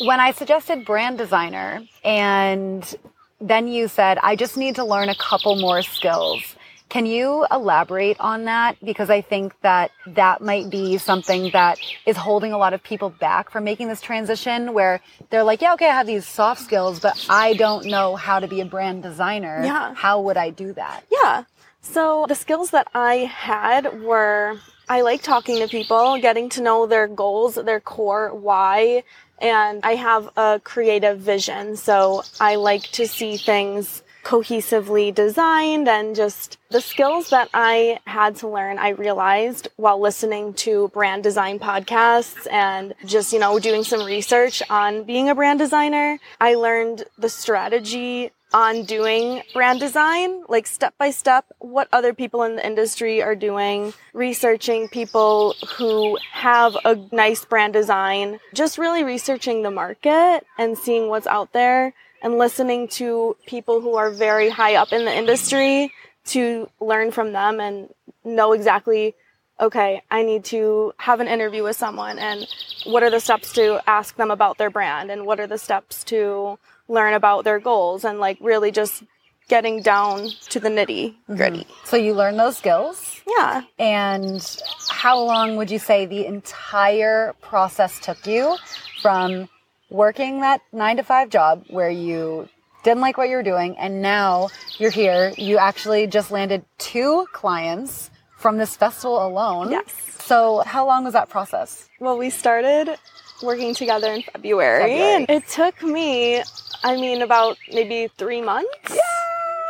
when 0.00 0.20
I 0.20 0.32
suggested 0.32 0.84
brand 0.84 1.18
designer 1.18 1.82
and 2.04 2.96
then 3.42 3.68
you 3.68 3.88
said, 3.88 4.18
I 4.22 4.36
just 4.36 4.56
need 4.56 4.76
to 4.76 4.84
learn 4.84 5.08
a 5.08 5.14
couple 5.14 5.56
more 5.56 5.82
skills. 5.82 6.42
Can 6.88 7.06
you 7.06 7.46
elaborate 7.50 8.20
on 8.20 8.44
that? 8.44 8.76
Because 8.84 9.08
I 9.08 9.22
think 9.22 9.58
that 9.62 9.90
that 10.06 10.42
might 10.42 10.68
be 10.68 10.98
something 10.98 11.50
that 11.52 11.78
is 12.04 12.18
holding 12.18 12.52
a 12.52 12.58
lot 12.58 12.74
of 12.74 12.82
people 12.82 13.08
back 13.08 13.50
from 13.50 13.64
making 13.64 13.88
this 13.88 14.02
transition 14.02 14.74
where 14.74 15.00
they're 15.30 15.42
like, 15.42 15.62
yeah, 15.62 15.72
okay, 15.72 15.88
I 15.88 15.94
have 15.94 16.06
these 16.06 16.26
soft 16.26 16.60
skills, 16.60 17.00
but 17.00 17.26
I 17.30 17.54
don't 17.54 17.86
know 17.86 18.14
how 18.14 18.40
to 18.40 18.46
be 18.46 18.60
a 18.60 18.66
brand 18.66 19.02
designer. 19.02 19.62
Yeah. 19.64 19.94
How 19.94 20.20
would 20.20 20.36
I 20.36 20.50
do 20.50 20.74
that? 20.74 21.04
Yeah. 21.10 21.44
So 21.80 22.26
the 22.28 22.34
skills 22.34 22.70
that 22.72 22.88
I 22.94 23.14
had 23.16 24.02
were 24.02 24.58
I 24.86 25.00
like 25.00 25.22
talking 25.22 25.60
to 25.60 25.68
people, 25.68 26.18
getting 26.20 26.50
to 26.50 26.60
know 26.60 26.86
their 26.86 27.08
goals, 27.08 27.54
their 27.54 27.80
core 27.80 28.34
why, 28.34 29.04
and 29.42 29.80
I 29.84 29.96
have 29.96 30.30
a 30.36 30.60
creative 30.64 31.18
vision. 31.18 31.76
So 31.76 32.22
I 32.40 32.54
like 32.54 32.84
to 32.92 33.06
see 33.06 33.36
things 33.36 34.02
cohesively 34.22 35.12
designed 35.12 35.88
and 35.88 36.14
just 36.14 36.56
the 36.70 36.80
skills 36.80 37.30
that 37.30 37.48
I 37.52 37.98
had 38.06 38.36
to 38.36 38.48
learn, 38.48 38.78
I 38.78 38.90
realized 38.90 39.68
while 39.76 40.00
listening 40.00 40.54
to 40.54 40.88
brand 40.94 41.24
design 41.24 41.58
podcasts 41.58 42.46
and 42.50 42.94
just, 43.04 43.32
you 43.32 43.40
know, 43.40 43.58
doing 43.58 43.82
some 43.82 44.04
research 44.04 44.62
on 44.70 45.02
being 45.02 45.28
a 45.28 45.34
brand 45.34 45.58
designer. 45.58 46.18
I 46.40 46.54
learned 46.54 47.04
the 47.18 47.28
strategy 47.28 48.30
on 48.52 48.84
doing 48.84 49.42
brand 49.52 49.80
design, 49.80 50.44
like 50.48 50.66
step 50.66 50.94
by 50.98 51.10
step, 51.10 51.46
what 51.58 51.88
other 51.92 52.12
people 52.12 52.42
in 52.42 52.56
the 52.56 52.66
industry 52.66 53.22
are 53.22 53.34
doing, 53.34 53.92
researching 54.12 54.88
people 54.88 55.54
who 55.76 56.18
have 56.32 56.76
a 56.84 56.96
nice 57.12 57.44
brand 57.44 57.72
design, 57.72 58.38
just 58.54 58.78
really 58.78 59.04
researching 59.04 59.62
the 59.62 59.70
market 59.70 60.46
and 60.58 60.76
seeing 60.76 61.08
what's 61.08 61.26
out 61.26 61.52
there 61.52 61.94
and 62.22 62.38
listening 62.38 62.88
to 62.88 63.36
people 63.46 63.80
who 63.80 63.96
are 63.96 64.10
very 64.10 64.48
high 64.48 64.76
up 64.76 64.92
in 64.92 65.04
the 65.04 65.14
industry 65.14 65.92
to 66.24 66.68
learn 66.80 67.10
from 67.10 67.32
them 67.32 67.60
and 67.60 67.88
know 68.24 68.52
exactly 68.52 69.14
okay, 69.60 70.02
I 70.10 70.24
need 70.24 70.44
to 70.46 70.92
have 70.96 71.20
an 71.20 71.28
interview 71.28 71.62
with 71.62 71.76
someone 71.76 72.18
and 72.18 72.48
what 72.84 73.04
are 73.04 73.10
the 73.10 73.20
steps 73.20 73.52
to 73.52 73.80
ask 73.86 74.16
them 74.16 74.30
about 74.30 74.58
their 74.58 74.70
brand 74.70 75.10
and 75.10 75.24
what 75.24 75.38
are 75.38 75.46
the 75.46 75.58
steps 75.58 76.02
to 76.04 76.58
learn 76.92 77.14
about 77.14 77.44
their 77.44 77.58
goals 77.58 78.04
and 78.04 78.20
like 78.20 78.38
really 78.40 78.70
just 78.70 79.02
getting 79.48 79.82
down 79.82 80.28
to 80.50 80.60
the 80.60 80.68
nitty 80.68 81.14
gritty. 81.26 81.64
Mm-hmm. 81.64 81.86
So 81.86 81.96
you 81.96 82.14
learn 82.14 82.36
those 82.36 82.56
skills? 82.56 83.20
Yeah. 83.26 83.62
And 83.78 84.60
how 84.88 85.20
long 85.20 85.56
would 85.56 85.70
you 85.70 85.78
say 85.78 86.06
the 86.06 86.26
entire 86.26 87.34
process 87.40 87.98
took 88.00 88.26
you 88.26 88.56
from 89.00 89.48
working 89.90 90.40
that 90.40 90.60
nine 90.72 90.96
to 90.96 91.02
five 91.02 91.28
job 91.28 91.64
where 91.68 91.90
you 91.90 92.48
didn't 92.82 93.00
like 93.00 93.16
what 93.16 93.28
you 93.28 93.36
were 93.36 93.42
doing 93.42 93.76
and 93.78 94.00
now 94.00 94.48
you're 94.78 94.90
here 94.90 95.32
you 95.36 95.58
actually 95.58 96.06
just 96.06 96.30
landed 96.30 96.64
two 96.78 97.26
clients 97.32 98.10
from 98.38 98.56
this 98.56 98.74
festival 98.74 99.24
alone 99.24 99.70
yes 99.70 99.92
so 100.18 100.62
how 100.64 100.86
long 100.86 101.04
was 101.04 101.12
that 101.12 101.28
process 101.28 101.88
well 102.00 102.16
we 102.16 102.30
started 102.30 102.96
working 103.42 103.74
together 103.74 104.12
in 104.12 104.22
february, 104.22 104.82
february. 104.82 105.14
and 105.14 105.30
it 105.30 105.46
took 105.46 105.82
me 105.82 106.42
I 106.84 106.96
mean, 106.96 107.22
about 107.22 107.58
maybe 107.72 108.08
three 108.16 108.40
months. 108.40 108.68
Yeah. 108.90 109.00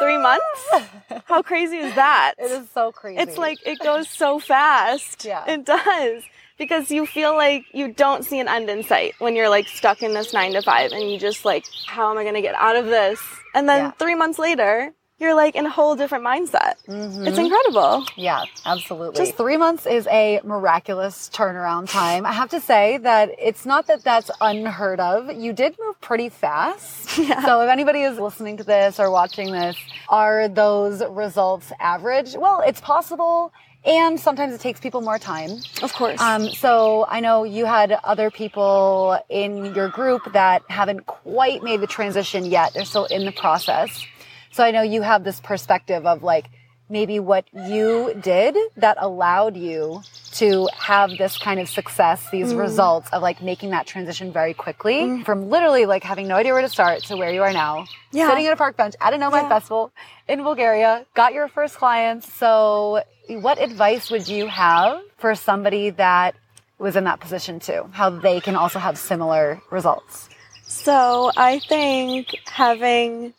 Three 0.00 0.18
months? 0.18 1.24
How 1.26 1.42
crazy 1.42 1.76
is 1.76 1.94
that? 1.94 2.34
It 2.38 2.50
is 2.50 2.68
so 2.70 2.90
crazy. 2.90 3.20
It's 3.20 3.38
like 3.38 3.58
it 3.64 3.78
goes 3.78 4.08
so 4.08 4.38
fast. 4.40 5.24
Yeah. 5.24 5.44
It 5.46 5.64
does. 5.64 6.24
Because 6.58 6.90
you 6.90 7.06
feel 7.06 7.34
like 7.34 7.64
you 7.72 7.92
don't 7.92 8.24
see 8.24 8.38
an 8.40 8.48
end 8.48 8.68
in 8.68 8.82
sight 8.82 9.14
when 9.18 9.36
you're 9.36 9.48
like 9.48 9.68
stuck 9.68 10.02
in 10.02 10.14
this 10.14 10.32
nine 10.32 10.52
to 10.52 10.62
five 10.62 10.92
and 10.92 11.10
you 11.10 11.18
just 11.18 11.44
like, 11.44 11.64
how 11.86 12.10
am 12.10 12.18
I 12.18 12.22
going 12.22 12.34
to 12.34 12.42
get 12.42 12.54
out 12.54 12.76
of 12.76 12.86
this? 12.86 13.20
And 13.54 13.68
then 13.68 13.84
yeah. 13.84 13.90
three 13.92 14.14
months 14.14 14.38
later, 14.38 14.92
you're 15.22 15.34
like 15.36 15.54
in 15.54 15.64
a 15.64 15.70
whole 15.70 15.94
different 15.94 16.24
mindset. 16.24 16.74
Mm-hmm. 16.88 17.26
It's 17.26 17.38
incredible. 17.38 18.04
Yeah, 18.16 18.44
absolutely. 18.66 19.24
Just 19.24 19.36
three 19.36 19.56
months 19.56 19.86
is 19.86 20.06
a 20.08 20.40
miraculous 20.44 21.30
turnaround 21.32 21.88
time. 21.90 22.26
I 22.26 22.32
have 22.32 22.50
to 22.50 22.60
say 22.60 22.98
that 22.98 23.30
it's 23.38 23.64
not 23.64 23.86
that 23.86 24.02
that's 24.02 24.30
unheard 24.40 24.98
of. 25.00 25.32
You 25.32 25.52
did 25.52 25.76
move 25.78 26.00
pretty 26.00 26.28
fast. 26.28 27.10
Yeah. 27.22 27.44
So 27.44 27.60
if 27.60 27.68
anybody 27.68 28.00
is 28.00 28.18
listening 28.18 28.56
to 28.56 28.64
this 28.64 28.98
or 28.98 29.08
watching 29.10 29.52
this, 29.52 29.76
are 30.08 30.48
those 30.48 31.04
results 31.04 31.70
average? 31.78 32.34
Well, 32.34 32.62
it's 32.66 32.80
possible. 32.80 33.52
And 33.84 34.18
sometimes 34.18 34.54
it 34.54 34.60
takes 34.60 34.80
people 34.80 35.02
more 35.02 35.18
time. 35.18 35.50
Of 35.82 35.92
course. 35.92 36.20
Um, 36.20 36.48
so 36.50 37.04
I 37.08 37.20
know 37.20 37.44
you 37.44 37.64
had 37.64 37.92
other 38.04 38.30
people 38.30 39.18
in 39.28 39.74
your 39.74 39.88
group 39.88 40.32
that 40.32 40.62
haven't 40.68 41.06
quite 41.06 41.62
made 41.62 41.80
the 41.80 41.86
transition 41.86 42.44
yet. 42.44 42.74
They're 42.74 42.84
still 42.84 43.06
in 43.06 43.24
the 43.24 43.32
process. 43.32 44.04
So 44.52 44.62
I 44.62 44.70
know 44.70 44.82
you 44.82 45.02
have 45.02 45.24
this 45.24 45.40
perspective 45.40 46.06
of 46.06 46.22
like 46.22 46.46
maybe 46.92 47.18
what 47.18 47.46
you 47.54 48.14
did 48.20 48.54
that 48.76 48.98
allowed 49.00 49.56
you 49.56 50.02
to 50.32 50.68
have 50.76 51.10
this 51.16 51.38
kind 51.38 51.58
of 51.58 51.68
success, 51.68 52.28
these 52.30 52.52
mm. 52.52 52.58
results 52.58 53.08
of 53.12 53.22
like 53.22 53.42
making 53.42 53.70
that 53.70 53.86
transition 53.86 54.30
very 54.30 54.52
quickly 54.52 54.96
mm. 54.96 55.24
from 55.24 55.48
literally 55.48 55.86
like 55.86 56.04
having 56.04 56.28
no 56.28 56.36
idea 56.36 56.52
where 56.52 56.60
to 56.60 56.68
start 56.68 57.02
to 57.04 57.16
where 57.16 57.32
you 57.32 57.42
are 57.42 57.52
now, 57.52 57.86
yeah. 58.12 58.28
sitting 58.28 58.46
at 58.46 58.52
a 58.52 58.56
park 58.56 58.76
bench 58.76 58.94
at 59.00 59.14
a 59.14 59.18
Nomad 59.18 59.44
yeah. 59.44 59.48
Festival 59.48 59.90
in 60.28 60.42
Bulgaria, 60.42 61.06
got 61.14 61.32
your 61.32 61.48
first 61.48 61.76
clients. 61.76 62.30
So 62.34 63.02
what 63.28 63.58
advice 63.60 64.10
would 64.10 64.28
you 64.28 64.46
have 64.48 65.00
for 65.16 65.34
somebody 65.34 65.90
that 65.90 66.34
was 66.78 66.94
in 66.94 67.04
that 67.04 67.20
position 67.20 67.58
too? 67.58 67.88
How 67.92 68.10
they 68.10 68.40
can 68.40 68.56
also 68.56 68.78
have 68.78 68.98
similar 68.98 69.62
results? 69.70 70.28
So 70.64 71.30
I 71.36 71.58
think 71.58 72.34
having 72.46 73.34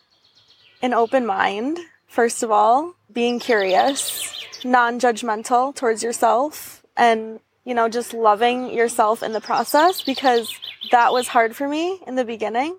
an 0.84 0.94
open 0.94 1.25
mind, 1.25 1.80
first 2.06 2.44
of 2.44 2.52
all, 2.52 2.94
being 3.12 3.40
curious, 3.40 4.46
non 4.63 5.00
judgmental 5.00 5.74
towards 5.74 6.04
yourself, 6.04 6.84
and, 6.96 7.40
you 7.63 7.74
know, 7.74 7.90
just 7.90 8.13
loving 8.13 8.72
yourself 8.72 9.24
in 9.24 9.32
the 9.32 9.42
process 9.42 10.04
because 10.04 10.54
that 10.92 11.13
was 11.13 11.28
hard 11.28 11.56
for 11.56 11.68
me 11.68 12.00
in 12.06 12.16
the 12.16 12.25
beginning 12.25 12.78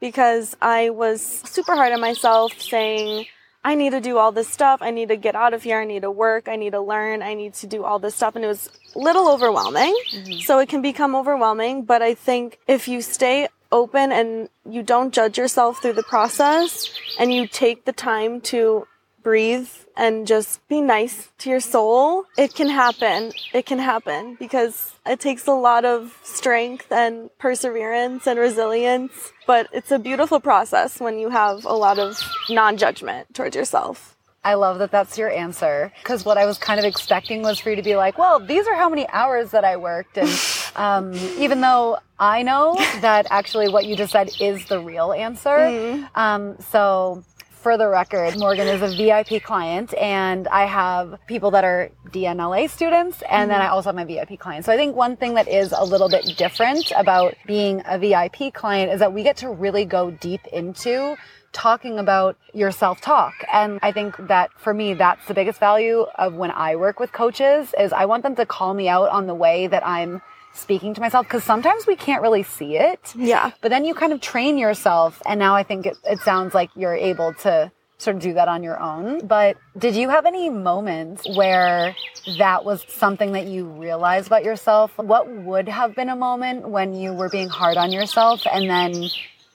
because 0.00 0.56
I 0.60 0.90
was 0.90 1.22
super 1.22 1.76
hard 1.76 1.92
on 1.92 2.00
myself 2.00 2.58
saying, 2.60 3.26
I 3.64 3.76
need 3.76 3.90
to 3.90 4.00
do 4.00 4.18
all 4.18 4.32
this 4.32 4.48
stuff. 4.48 4.80
I 4.82 4.90
need 4.90 5.08
to 5.08 5.16
get 5.16 5.36
out 5.36 5.54
of 5.54 5.62
here. 5.62 5.78
I 5.78 5.84
need 5.84 6.02
to 6.02 6.10
work. 6.10 6.48
I 6.48 6.56
need 6.56 6.70
to 6.70 6.80
learn. 6.80 7.22
I 7.22 7.34
need 7.34 7.54
to 7.54 7.68
do 7.68 7.84
all 7.84 8.00
this 8.00 8.16
stuff. 8.16 8.34
And 8.34 8.44
it 8.44 8.48
was 8.48 8.68
a 8.96 8.98
little 8.98 9.28
overwhelming. 9.28 9.94
Mm-hmm. 10.10 10.40
So 10.40 10.58
it 10.58 10.68
can 10.68 10.82
become 10.82 11.14
overwhelming. 11.14 11.84
But 11.84 12.02
I 12.02 12.14
think 12.14 12.58
if 12.66 12.88
you 12.88 13.02
stay 13.02 13.46
open 13.72 14.12
and 14.12 14.48
you 14.68 14.82
don't 14.82 15.12
judge 15.12 15.38
yourself 15.38 15.82
through 15.82 15.94
the 15.94 16.02
process 16.02 16.92
and 17.18 17.32
you 17.32 17.48
take 17.48 17.84
the 17.84 17.92
time 17.92 18.40
to 18.42 18.86
breathe 19.22 19.68
and 19.96 20.26
just 20.26 20.66
be 20.68 20.80
nice 20.80 21.28
to 21.38 21.50
your 21.50 21.60
soul, 21.60 22.24
it 22.36 22.54
can 22.54 22.68
happen. 22.68 23.32
It 23.52 23.66
can 23.66 23.78
happen 23.78 24.36
because 24.38 24.94
it 25.06 25.20
takes 25.20 25.46
a 25.46 25.52
lot 25.52 25.84
of 25.84 26.18
strength 26.22 26.90
and 26.90 27.30
perseverance 27.38 28.26
and 28.26 28.38
resilience. 28.38 29.32
But 29.46 29.68
it's 29.72 29.90
a 29.90 29.98
beautiful 29.98 30.40
process 30.40 31.00
when 31.00 31.18
you 31.18 31.30
have 31.30 31.64
a 31.64 31.74
lot 31.74 31.98
of 31.98 32.18
non 32.48 32.76
judgment 32.76 33.34
towards 33.34 33.56
yourself. 33.56 34.16
I 34.44 34.54
love 34.54 34.80
that 34.80 34.90
that's 34.90 35.16
your 35.18 35.30
answer 35.30 35.92
because 36.02 36.24
what 36.24 36.36
I 36.36 36.46
was 36.46 36.58
kind 36.58 36.80
of 36.80 36.84
expecting 36.84 37.42
was 37.42 37.60
for 37.60 37.70
you 37.70 37.76
to 37.76 37.82
be 37.82 37.94
like, 37.94 38.18
well, 38.18 38.40
these 38.40 38.66
are 38.66 38.74
how 38.74 38.88
many 38.88 39.08
hours 39.08 39.52
that 39.52 39.64
I 39.64 39.76
worked. 39.76 40.18
And 40.18 40.28
um, 40.76 41.14
even 41.38 41.60
though 41.60 41.98
I 42.18 42.42
know 42.42 42.74
that 43.00 43.26
actually 43.30 43.68
what 43.68 43.86
you 43.86 43.96
just 43.96 44.12
said 44.12 44.30
is 44.40 44.64
the 44.66 44.80
real 44.80 45.12
answer. 45.12 45.50
Mm-hmm. 45.50 46.04
Um, 46.14 46.56
so 46.60 47.24
for 47.50 47.78
the 47.78 47.88
record, 47.88 48.36
Morgan 48.38 48.66
is 48.66 48.82
a 48.82 48.96
VIP 48.96 49.42
client 49.42 49.94
and 49.94 50.48
I 50.48 50.66
have 50.66 51.18
people 51.28 51.52
that 51.52 51.62
are 51.62 51.90
DNLA 52.10 52.68
students 52.68 53.22
and 53.22 53.42
mm-hmm. 53.42 53.50
then 53.50 53.60
I 53.60 53.68
also 53.68 53.88
have 53.88 53.94
my 53.94 54.04
VIP 54.04 54.38
clients. 54.38 54.66
So 54.66 54.72
I 54.72 54.76
think 54.76 54.96
one 54.96 55.16
thing 55.16 55.34
that 55.34 55.48
is 55.48 55.72
a 55.72 55.84
little 55.84 56.08
bit 56.08 56.34
different 56.36 56.92
about 56.96 57.34
being 57.46 57.82
a 57.86 57.98
VIP 57.98 58.52
client 58.52 58.92
is 58.92 58.98
that 58.98 59.12
we 59.12 59.22
get 59.22 59.36
to 59.38 59.50
really 59.50 59.84
go 59.84 60.10
deep 60.10 60.44
into 60.52 61.16
talking 61.52 61.98
about 61.98 62.36
your 62.52 62.70
self-talk. 62.70 63.34
And 63.52 63.78
I 63.82 63.92
think 63.92 64.16
that 64.28 64.50
for 64.58 64.74
me, 64.74 64.94
that's 64.94 65.26
the 65.26 65.34
biggest 65.34 65.60
value 65.60 66.06
of 66.16 66.34
when 66.34 66.50
I 66.50 66.76
work 66.76 66.98
with 66.98 67.12
coaches 67.12 67.74
is 67.78 67.92
I 67.92 68.06
want 68.06 68.22
them 68.22 68.34
to 68.36 68.46
call 68.46 68.74
me 68.74 68.88
out 68.88 69.10
on 69.10 69.26
the 69.26 69.34
way 69.34 69.66
that 69.66 69.86
I'm 69.86 70.22
speaking 70.54 70.94
to 70.94 71.00
myself 71.00 71.26
because 71.26 71.44
sometimes 71.44 71.86
we 71.86 71.96
can't 71.96 72.22
really 72.22 72.42
see 72.42 72.76
it. 72.76 73.12
Yeah. 73.16 73.52
But 73.60 73.70
then 73.70 73.84
you 73.84 73.94
kind 73.94 74.12
of 74.12 74.20
train 74.20 74.58
yourself. 74.58 75.22
And 75.26 75.38
now 75.38 75.54
I 75.54 75.62
think 75.62 75.86
it, 75.86 75.96
it 76.04 76.20
sounds 76.20 76.54
like 76.54 76.70
you're 76.76 76.94
able 76.94 77.34
to 77.34 77.70
sort 77.98 78.16
of 78.16 78.22
do 78.22 78.34
that 78.34 78.48
on 78.48 78.62
your 78.62 78.80
own. 78.80 79.26
But 79.26 79.56
did 79.78 79.94
you 79.94 80.08
have 80.08 80.26
any 80.26 80.50
moments 80.50 81.26
where 81.36 81.94
that 82.38 82.64
was 82.64 82.84
something 82.88 83.32
that 83.32 83.46
you 83.46 83.66
realized 83.66 84.26
about 84.26 84.44
yourself? 84.44 84.96
What 84.98 85.28
would 85.28 85.68
have 85.68 85.94
been 85.94 86.08
a 86.08 86.16
moment 86.16 86.68
when 86.68 86.94
you 86.94 87.12
were 87.12 87.28
being 87.28 87.48
hard 87.48 87.76
on 87.76 87.92
yourself 87.92 88.42
and 88.52 88.68
then 88.68 89.08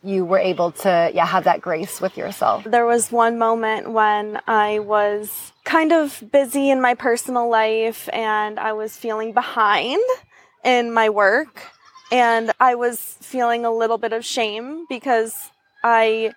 you 0.03 0.23
were 0.23 0.37
able 0.37 0.71
to 0.71 1.11
yeah 1.13 1.25
have 1.25 1.43
that 1.45 1.59
grace 1.59 1.99
with 1.99 2.15
yourself 2.15 2.63
there 2.65 2.85
was 2.85 3.11
one 3.11 3.39
moment 3.39 3.91
when 3.91 4.39
i 4.47 4.77
was 4.77 5.51
kind 5.63 5.91
of 5.91 6.23
busy 6.31 6.69
in 6.69 6.79
my 6.79 6.93
personal 6.93 7.49
life 7.49 8.07
and 8.13 8.59
i 8.59 8.71
was 8.71 8.95
feeling 8.95 9.33
behind 9.33 9.99
in 10.63 10.93
my 10.93 11.09
work 11.09 11.63
and 12.11 12.51
I 12.59 12.75
was 12.75 13.17
feeling 13.21 13.65
a 13.65 13.71
little 13.71 13.97
bit 13.97 14.13
of 14.13 14.25
shame 14.25 14.85
because 14.87 15.51
I 15.83 16.33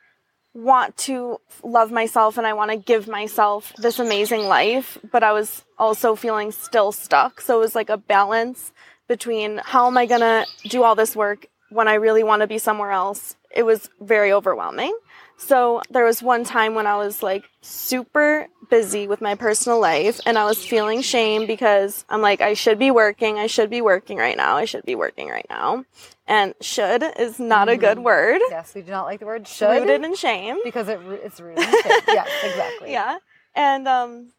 want 0.53 0.97
to 0.97 1.41
love 1.63 1.93
myself 1.93 2.37
and 2.37 2.47
I 2.47 2.55
want 2.55 2.73
to 2.73 2.77
give 2.77 3.07
myself 3.07 3.73
this 3.79 3.99
amazing 3.99 4.45
life, 4.45 4.99
but 5.13 5.23
I 5.23 5.33
was 5.33 5.65
also 5.79 6.17
feeling 6.17 6.51
still 6.51 6.91
stuck. 6.91 7.41
So 7.41 7.57
it 7.57 7.61
was 7.61 7.75
like 7.75 7.89
a 7.89 7.97
balance 7.97 8.73
between 9.07 9.61
how 9.65 9.87
am 9.87 9.97
I 9.97 10.07
going 10.07 10.21
to 10.21 10.47
do 10.69 10.83
all 10.83 10.95
this 10.95 11.15
work 11.15 11.47
when 11.71 11.87
I 11.87 11.95
really 11.95 12.25
want 12.25 12.41
to 12.43 12.49
be 12.49 12.59
somewhere 12.59 12.91
else. 12.91 13.37
It 13.51 13.63
was 13.65 13.89
very 14.01 14.33
overwhelming. 14.33 14.97
So 15.41 15.81
there 15.91 16.05
was 16.05 16.23
one 16.23 16.45
time 16.45 16.75
when 16.75 16.87
I 16.87 16.97
was 16.97 17.23
like 17.23 17.45
super 17.63 18.47
busy 18.69 19.09
with 19.09 19.23
my 19.23 19.35
personal 19.35 19.81
life 19.81 20.21
and 20.27 20.39
I 20.39 20.45
was 20.45 20.65
feeling 20.65 21.01
shame 21.01 21.47
because 21.47 22.05
I'm 22.11 22.21
like, 22.21 22.43
I 22.43 22.53
should 22.53 22.79
be 22.79 22.91
working. 22.91 23.39
I 23.39 23.47
should 23.47 23.71
be 23.71 23.81
working 23.81 24.19
right 24.19 24.37
now. 24.37 24.57
I 24.57 24.67
should 24.67 24.85
be 24.85 24.95
working 24.95 25.29
right 25.29 25.47
now. 25.49 25.85
And 26.27 26.55
should 26.61 27.03
is 27.19 27.41
not 27.41 27.69
mm-hmm. 27.69 27.75
a 27.75 27.79
good 27.79 27.97
mm-hmm. 27.97 28.05
word. 28.05 28.41
Yes, 28.51 28.75
we 28.75 28.83
do 28.83 28.93
not 28.93 29.07
like 29.07 29.21
the 29.21 29.27
word 29.27 29.49
should. 29.49 29.81
Rooted 29.81 30.05
in 30.05 30.15
shame. 30.15 30.59
Because 30.63 30.89
it, 30.89 31.01
it's 31.25 31.41
rooted 31.41 31.65
in 31.65 31.71
shame. 31.71 32.01
yes, 32.07 32.29
exactly. 32.45 32.93
Yeah. 32.93 33.17
And, 33.55 33.89
um, 33.89 34.33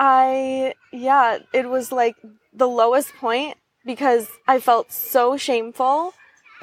I, 0.00 0.74
yeah, 0.92 1.38
it 1.52 1.70
was 1.70 1.92
like 1.92 2.16
the 2.52 2.68
lowest 2.68 3.14
point 3.14 3.56
because 3.86 4.28
I 4.48 4.58
felt 4.58 4.90
so 4.90 5.36
shameful 5.36 6.12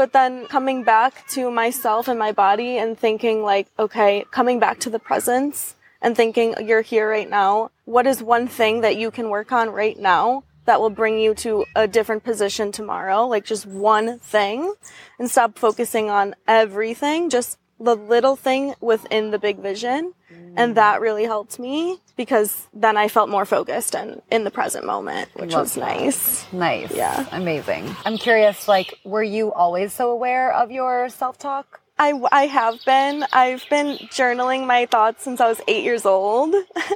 but 0.02 0.14
then 0.14 0.48
coming 0.48 0.82
back 0.82 1.28
to 1.28 1.52
myself 1.52 2.08
and 2.08 2.18
my 2.18 2.32
body 2.32 2.80
and 2.80 2.98
thinking 2.98 3.44
like, 3.44 3.68
okay, 3.78 4.26
coming 4.32 4.58
back 4.58 4.80
to 4.80 4.90
the 4.90 4.98
presence 4.98 5.76
and 6.02 6.18
thinking 6.18 6.56
you're 6.66 6.82
here 6.82 7.08
right 7.08 7.30
now. 7.30 7.70
What 7.86 8.08
is 8.08 8.24
one 8.24 8.48
thing 8.48 8.82
that 8.82 8.96
you 8.96 9.12
can 9.12 9.30
work 9.30 9.52
on 9.52 9.70
right 9.70 9.96
now 10.00 10.44
that 10.66 10.82
will 10.82 10.90
bring 10.90 11.20
you 11.20 11.36
to 11.36 11.66
a 11.76 11.88
different 11.88 12.24
position 12.24 12.72
tomorrow? 12.72 13.28
Like 13.28 13.46
just 13.46 13.68
one 13.68 14.18
thing 14.18 14.74
and 15.20 15.30
stop 15.30 15.60
focusing 15.60 16.10
on 16.10 16.34
everything. 16.48 17.30
Just 17.30 17.60
the 17.82 17.96
little 17.96 18.36
thing 18.36 18.74
within 18.82 19.32
the 19.32 19.40
big 19.40 19.60
vision. 19.60 20.14
And 20.56 20.74
mm. 20.74 20.76
that 20.76 21.00
really 21.00 21.24
helped 21.24 21.60
me 21.60 22.00
because 22.18 22.68
then 22.74 22.98
I 22.98 23.08
felt 23.08 23.30
more 23.30 23.46
focused 23.46 23.96
and 23.96 24.22
in 24.30 24.44
the 24.44 24.52
present 24.52 24.86
moment, 24.86 25.30
which 25.34 25.52
Love 25.52 25.62
was 25.62 25.76
that. 25.76 25.82
nice. 25.82 26.52
Nice. 26.52 26.94
Yeah. 26.94 27.26
Amazing. 27.32 27.96
I'm 28.06 28.18
curious, 28.18 28.68
like, 28.68 29.00
were 29.06 29.24
you 29.24 29.54
always 29.54 29.94
so 29.94 30.12
aware 30.12 30.54
of 30.54 30.70
your 30.72 31.08
self 31.10 31.38
talk? 31.38 31.82
I, 32.02 32.20
I 32.32 32.48
have 32.48 32.84
been. 32.84 33.24
I've 33.32 33.64
been 33.70 33.98
journaling 34.10 34.66
my 34.66 34.88
thoughts 34.88 35.24
since 35.24 35.40
I 35.40 35.48
was 35.48 35.62
eight 35.68 35.84
years 35.84 36.04
old. 36.04 36.56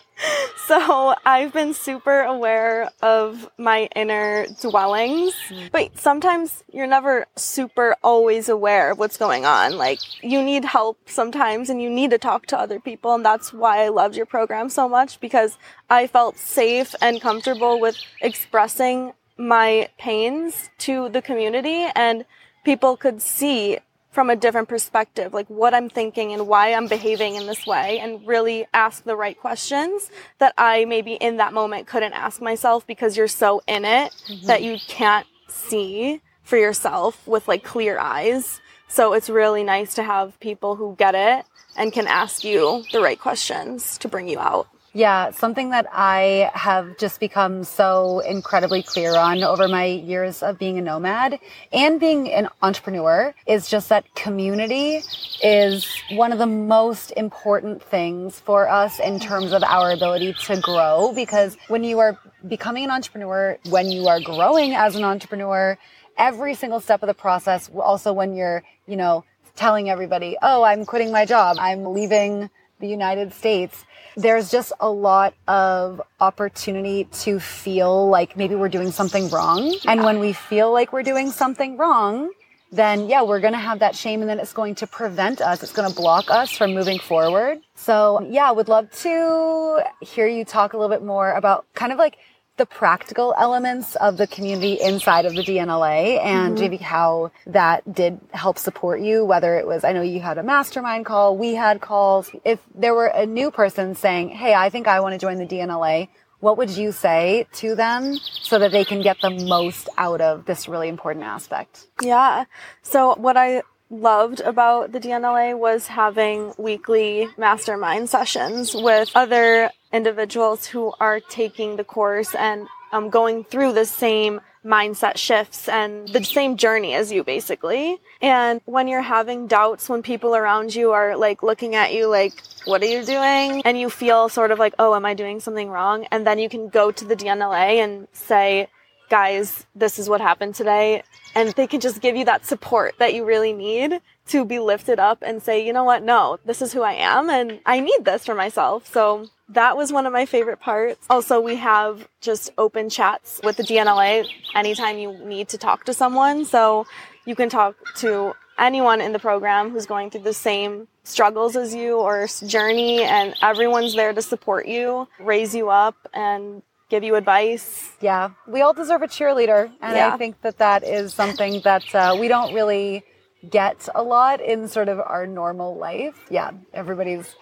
so 0.65 1.13
I've 1.23 1.53
been 1.53 1.75
super 1.75 2.21
aware 2.21 2.89
of 3.03 3.47
my 3.59 3.87
inner 3.95 4.47
dwellings. 4.59 5.35
Mm. 5.49 5.71
But 5.71 5.99
sometimes 5.99 6.63
you're 6.73 6.87
never 6.87 7.27
super 7.35 7.95
always 8.03 8.49
aware 8.49 8.89
of 8.89 8.97
what's 8.97 9.15
going 9.15 9.45
on. 9.45 9.77
Like 9.77 9.99
you 10.23 10.41
need 10.41 10.65
help 10.65 10.97
sometimes 11.07 11.69
and 11.69 11.79
you 11.79 11.89
need 11.91 12.09
to 12.09 12.17
talk 12.17 12.47
to 12.47 12.59
other 12.59 12.79
people. 12.79 13.13
And 13.13 13.23
that's 13.23 13.53
why 13.53 13.83
I 13.85 13.89
loved 13.89 14.15
your 14.15 14.25
program 14.25 14.69
so 14.69 14.89
much 14.89 15.19
because 15.19 15.59
I 15.87 16.07
felt 16.07 16.39
safe 16.39 16.95
and 16.99 17.21
comfortable 17.21 17.79
with 17.79 17.95
expressing 18.21 19.13
my 19.37 19.87
pains 19.99 20.71
to 20.79 21.09
the 21.09 21.21
community 21.21 21.85
and 21.93 22.25
people 22.63 22.97
could 22.97 23.21
see 23.21 23.77
from 24.15 24.29
a 24.29 24.35
different 24.35 24.69
perspective, 24.69 25.33
like 25.33 25.47
what 25.49 25.73
I'm 25.73 25.89
thinking 25.89 26.31
and 26.31 26.47
why 26.47 26.73
I'm 26.73 26.87
behaving 26.87 27.35
in 27.35 27.47
this 27.47 27.67
way 27.67 27.99
and 27.99 28.25
really 28.25 28.65
ask 28.73 29.03
the 29.03 29.13
right 29.13 29.37
questions 29.37 30.09
that 30.37 30.53
I 30.57 30.85
maybe 30.85 31.15
in 31.15 31.35
that 31.37 31.51
moment 31.51 31.85
couldn't 31.85 32.13
ask 32.13 32.41
myself 32.41 32.87
because 32.87 33.17
you're 33.17 33.27
so 33.27 33.61
in 33.67 33.83
it 33.83 34.15
mm-hmm. 34.29 34.47
that 34.47 34.63
you 34.63 34.77
can't 34.87 35.27
see 35.49 36.21
for 36.43 36.55
yourself 36.55 37.27
with 37.27 37.49
like 37.49 37.65
clear 37.65 37.99
eyes. 37.99 38.61
So 38.87 39.11
it's 39.11 39.29
really 39.29 39.63
nice 39.63 39.95
to 39.95 40.03
have 40.03 40.39
people 40.39 40.77
who 40.77 40.95
get 40.97 41.13
it 41.13 41.45
and 41.75 41.91
can 41.91 42.07
ask 42.07 42.45
you 42.45 42.85
the 42.93 43.01
right 43.01 43.19
questions 43.19 43.97
to 43.97 44.07
bring 44.07 44.29
you 44.29 44.39
out. 44.39 44.69
Yeah, 44.95 45.31
something 45.31 45.71
that 45.71 45.87
I 45.91 46.49
have 46.53 46.97
just 46.97 47.19
become 47.19 47.65
so 47.65 48.19
incredibly 48.19 48.81
clear 48.81 49.17
on 49.17 49.43
over 49.43 49.67
my 49.67 49.83
years 49.83 50.41
of 50.41 50.57
being 50.57 50.77
a 50.77 50.81
nomad 50.81 51.37
and 51.73 51.99
being 51.99 52.31
an 52.31 52.47
entrepreneur 52.61 53.35
is 53.45 53.69
just 53.69 53.89
that 53.89 54.05
community 54.15 55.01
is 55.43 55.85
one 56.11 56.31
of 56.31 56.37
the 56.37 56.45
most 56.45 57.11
important 57.17 57.83
things 57.83 58.39
for 58.39 58.69
us 58.69 58.97
in 59.01 59.19
terms 59.19 59.51
of 59.51 59.63
our 59.63 59.91
ability 59.91 60.33
to 60.45 60.61
grow 60.61 61.11
because 61.13 61.57
when 61.67 61.83
you 61.83 61.99
are 61.99 62.17
becoming 62.47 62.85
an 62.85 62.91
entrepreneur, 62.91 63.57
when 63.67 63.91
you 63.91 64.07
are 64.07 64.21
growing 64.21 64.75
as 64.75 64.95
an 64.95 65.03
entrepreneur, 65.03 65.77
every 66.17 66.53
single 66.53 66.79
step 66.79 67.03
of 67.03 67.07
the 67.07 67.13
process, 67.13 67.69
also 67.75 68.13
when 68.13 68.33
you're, 68.33 68.63
you 68.87 68.95
know, 68.95 69.25
telling 69.57 69.89
everybody, 69.89 70.37
oh, 70.41 70.63
I'm 70.63 70.85
quitting 70.85 71.11
my 71.11 71.25
job, 71.25 71.57
I'm 71.59 71.83
leaving 71.83 72.49
the 72.79 72.87
United 72.87 73.33
States, 73.33 73.85
there's 74.15 74.49
just 74.49 74.71
a 74.79 74.89
lot 74.89 75.33
of 75.47 76.01
opportunity 76.19 77.05
to 77.05 77.39
feel 77.39 78.07
like 78.09 78.37
maybe 78.37 78.55
we're 78.55 78.69
doing 78.69 78.91
something 78.91 79.29
wrong. 79.29 79.67
Yeah. 79.67 79.91
And 79.91 80.03
when 80.03 80.19
we 80.19 80.33
feel 80.33 80.71
like 80.71 80.93
we're 80.93 81.03
doing 81.03 81.31
something 81.31 81.77
wrong, 81.77 82.31
then 82.71 83.07
yeah, 83.07 83.21
we're 83.21 83.39
going 83.39 83.53
to 83.53 83.59
have 83.59 83.79
that 83.79 83.95
shame 83.95 84.21
and 84.21 84.29
then 84.29 84.39
it's 84.39 84.53
going 84.53 84.75
to 84.75 84.87
prevent 84.87 85.41
us. 85.41 85.63
It's 85.63 85.71
going 85.71 85.89
to 85.89 85.95
block 85.95 86.29
us 86.29 86.51
from 86.51 86.73
moving 86.73 86.99
forward. 86.99 87.59
So 87.75 88.25
yeah, 88.29 88.51
would 88.51 88.67
love 88.67 88.91
to 89.03 89.83
hear 90.01 90.27
you 90.27 90.45
talk 90.45 90.73
a 90.73 90.77
little 90.77 90.93
bit 90.93 91.05
more 91.05 91.31
about 91.31 91.65
kind 91.73 91.91
of 91.91 91.97
like 91.97 92.17
the 92.57 92.65
practical 92.65 93.33
elements 93.37 93.95
of 93.95 94.17
the 94.17 94.27
community 94.27 94.73
inside 94.81 95.25
of 95.25 95.35
the 95.35 95.43
DNLA 95.43 96.23
and 96.23 96.53
mm-hmm. 96.53 96.61
maybe 96.61 96.77
how 96.77 97.31
that 97.47 97.91
did 97.93 98.19
help 98.31 98.57
support 98.57 99.01
you, 99.01 99.25
whether 99.25 99.57
it 99.57 99.67
was, 99.67 99.83
I 99.83 99.91
know 99.91 100.01
you 100.01 100.21
had 100.21 100.37
a 100.37 100.43
mastermind 100.43 101.05
call, 101.05 101.35
we 101.37 101.55
had 101.55 101.81
calls. 101.81 102.31
If 102.45 102.59
there 102.73 102.93
were 102.93 103.07
a 103.07 103.25
new 103.25 103.51
person 103.51 103.95
saying, 103.95 104.29
Hey, 104.29 104.53
I 104.53 104.69
think 104.69 104.87
I 104.87 105.01
want 105.01 105.13
to 105.13 105.19
join 105.19 105.37
the 105.37 105.45
DNLA, 105.45 106.07
what 106.39 106.57
would 106.57 106.69
you 106.69 106.91
say 106.91 107.47
to 107.53 107.75
them 107.75 108.17
so 108.41 108.59
that 108.59 108.71
they 108.71 108.85
can 108.85 109.01
get 109.01 109.17
the 109.21 109.31
most 109.31 109.89
out 109.97 110.21
of 110.21 110.45
this 110.45 110.67
really 110.67 110.89
important 110.89 111.25
aspect? 111.25 111.87
Yeah. 112.01 112.45
So 112.83 113.15
what 113.15 113.35
I 113.35 113.63
loved 113.89 114.41
about 114.41 114.91
the 114.91 114.99
DNLA 114.99 115.57
was 115.57 115.87
having 115.87 116.53
weekly 116.57 117.27
mastermind 117.37 118.09
sessions 118.09 118.73
with 118.73 119.11
other 119.15 119.71
individuals 119.95 120.65
who 120.65 120.93
are 120.99 121.19
taking 121.19 121.77
the 121.77 121.83
course 121.83 122.35
and 122.35 122.67
um, 122.91 123.09
going 123.09 123.43
through 123.43 123.73
the 123.73 123.85
same 123.85 124.41
mindset 124.65 125.15
shifts 125.17 125.69
and 125.69 126.07
the 126.09 126.23
same 126.23 126.57
journey 126.57 126.93
as 126.95 127.11
you 127.11 127.23
basically. 127.23 127.97
And 128.21 128.61
when 128.65 128.87
you're 128.87 129.01
having 129.01 129.47
doubts, 129.47 129.87
when 129.87 130.01
people 130.01 130.35
around 130.35 130.73
you 130.73 130.91
are 130.91 131.15
like 131.15 131.43
looking 131.43 131.75
at 131.75 131.93
you 131.93 132.07
like, 132.07 132.33
what 132.65 132.81
are 132.81 132.87
you 132.87 133.03
doing? 133.05 133.61
And 133.63 133.79
you 133.79 133.89
feel 133.89 134.27
sort 134.27 134.51
of 134.51 134.59
like, 134.59 134.73
oh, 134.79 134.95
am 134.95 135.05
I 135.05 135.13
doing 135.13 135.39
something 135.39 135.69
wrong? 135.69 136.07
And 136.11 136.25
then 136.25 136.39
you 136.39 136.49
can 136.49 136.69
go 136.69 136.91
to 136.91 137.05
the 137.05 137.15
DNLA 137.15 137.83
and 137.83 138.07
say, 138.11 138.67
guys, 139.09 139.67
this 139.75 139.99
is 139.99 140.09
what 140.09 140.19
happened 140.19 140.55
today. 140.55 141.03
And 141.35 141.49
they 141.49 141.67
can 141.67 141.79
just 141.79 142.01
give 142.01 142.15
you 142.15 142.25
that 142.25 142.45
support 142.45 142.95
that 142.97 143.13
you 143.13 143.23
really 143.23 143.53
need 143.53 144.01
to 144.27 144.45
be 144.45 144.57
lifted 144.57 144.99
up 144.99 145.19
and 145.21 145.43
say, 145.43 145.65
you 145.65 145.73
know 145.73 145.83
what? 145.83 146.01
No, 146.01 146.39
this 146.43 146.61
is 146.63 146.73
who 146.73 146.81
I 146.81 146.93
am 146.93 147.29
and 147.29 147.59
I 147.65 147.79
need 147.81 148.03
this 148.03 148.25
for 148.25 148.33
myself. 148.33 148.91
So 148.91 149.29
that 149.49 149.77
was 149.77 149.91
one 149.91 150.05
of 150.05 150.13
my 150.13 150.25
favorite 150.25 150.59
parts. 150.59 151.05
Also, 151.09 151.39
we 151.39 151.55
have 151.55 152.07
just 152.21 152.51
open 152.57 152.89
chats 152.89 153.39
with 153.43 153.57
the 153.57 153.63
DNLA 153.63 154.27
anytime 154.55 154.97
you 154.97 155.17
need 155.25 155.49
to 155.49 155.57
talk 155.57 155.85
to 155.85 155.93
someone. 155.93 156.45
So 156.45 156.87
you 157.25 157.35
can 157.35 157.49
talk 157.49 157.75
to 157.97 158.33
anyone 158.57 159.01
in 159.01 159.11
the 159.11 159.19
program 159.19 159.69
who's 159.69 159.85
going 159.85 160.09
through 160.09 160.21
the 160.21 160.33
same 160.33 160.87
struggles 161.03 161.55
as 161.55 161.75
you 161.75 161.99
or 161.99 162.27
journey 162.47 163.03
and 163.03 163.35
everyone's 163.41 163.95
there 163.95 164.13
to 164.13 164.21
support 164.21 164.67
you, 164.67 165.07
raise 165.19 165.53
you 165.53 165.69
up 165.69 165.95
and 166.13 166.63
give 166.89 167.03
you 167.03 167.15
advice. 167.15 167.91
Yeah, 168.01 168.31
we 168.47 168.61
all 168.61 168.73
deserve 168.73 169.01
a 169.01 169.07
cheerleader, 169.07 169.71
and 169.81 169.95
yeah. 169.95 170.13
I 170.13 170.17
think 170.17 170.41
that 170.41 170.57
that 170.57 170.83
is 170.83 171.13
something 171.13 171.61
that 171.63 171.93
uh, 171.93 172.17
we 172.19 172.27
don't 172.27 172.53
really 172.53 173.03
get 173.47 173.87
a 173.93 174.01
lot 174.01 174.41
in 174.41 174.67
sort 174.67 174.89
of 174.89 174.99
our 174.99 175.27
normal 175.27 175.77
life. 175.77 176.25
Yeah, 176.29 176.51
everybody's 176.73 177.35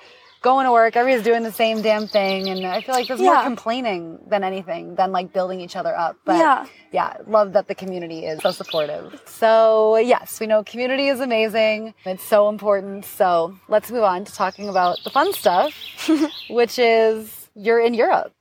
going 0.43 0.65
to 0.65 0.71
work, 0.71 0.95
everybody's 0.95 1.23
doing 1.23 1.41
the 1.41 1.51
same 1.51 1.81
damn 1.81 2.07
thing, 2.07 2.49
and 2.49 2.63
I 2.67 2.81
feel 2.81 2.93
like 2.93 3.07
there's 3.07 3.19
yeah. 3.19 3.33
more 3.33 3.43
complaining 3.43 4.19
than 4.27 4.43
anything 4.43 4.93
than 4.95 5.11
like 5.11 5.33
building 5.33 5.59
each 5.61 5.75
other 5.75 5.95
up. 5.95 6.17
But 6.25 6.37
yeah. 6.37 6.65
yeah, 6.91 7.17
love 7.25 7.53
that 7.53 7.67
the 7.67 7.73
community 7.73 8.25
is 8.25 8.41
so 8.41 8.51
supportive. 8.51 9.19
So 9.25 9.97
yes, 9.97 10.39
we 10.39 10.45
know 10.45 10.63
community 10.63 11.07
is 11.07 11.19
amazing. 11.19 11.95
It's 12.05 12.23
so 12.23 12.49
important. 12.49 13.05
So 13.05 13.57
let's 13.67 13.89
move 13.89 14.03
on 14.03 14.25
to 14.25 14.31
talking 14.31 14.69
about 14.69 14.99
the 15.03 15.09
fun 15.09 15.33
stuff, 15.33 15.73
which 16.49 16.77
is 16.77 17.49
you're 17.55 17.79
in 17.79 17.93
Europe. 17.93 18.33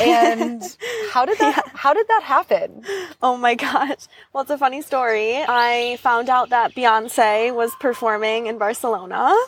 And 0.00 0.62
how 1.12 1.24
did 1.24 1.38
that 1.38 1.62
yeah. 1.64 1.72
how 1.74 1.94
did 1.94 2.06
that 2.08 2.22
happen? 2.22 2.82
Oh 3.22 3.36
my 3.36 3.54
gosh. 3.54 4.06
Well, 4.32 4.42
it's 4.42 4.50
a 4.50 4.58
funny 4.58 4.82
story. 4.82 5.36
I 5.36 5.96
found 6.00 6.28
out 6.28 6.50
that 6.50 6.74
Beyonce 6.74 7.54
was 7.54 7.72
performing 7.80 8.46
in 8.46 8.58
Barcelona. 8.58 9.34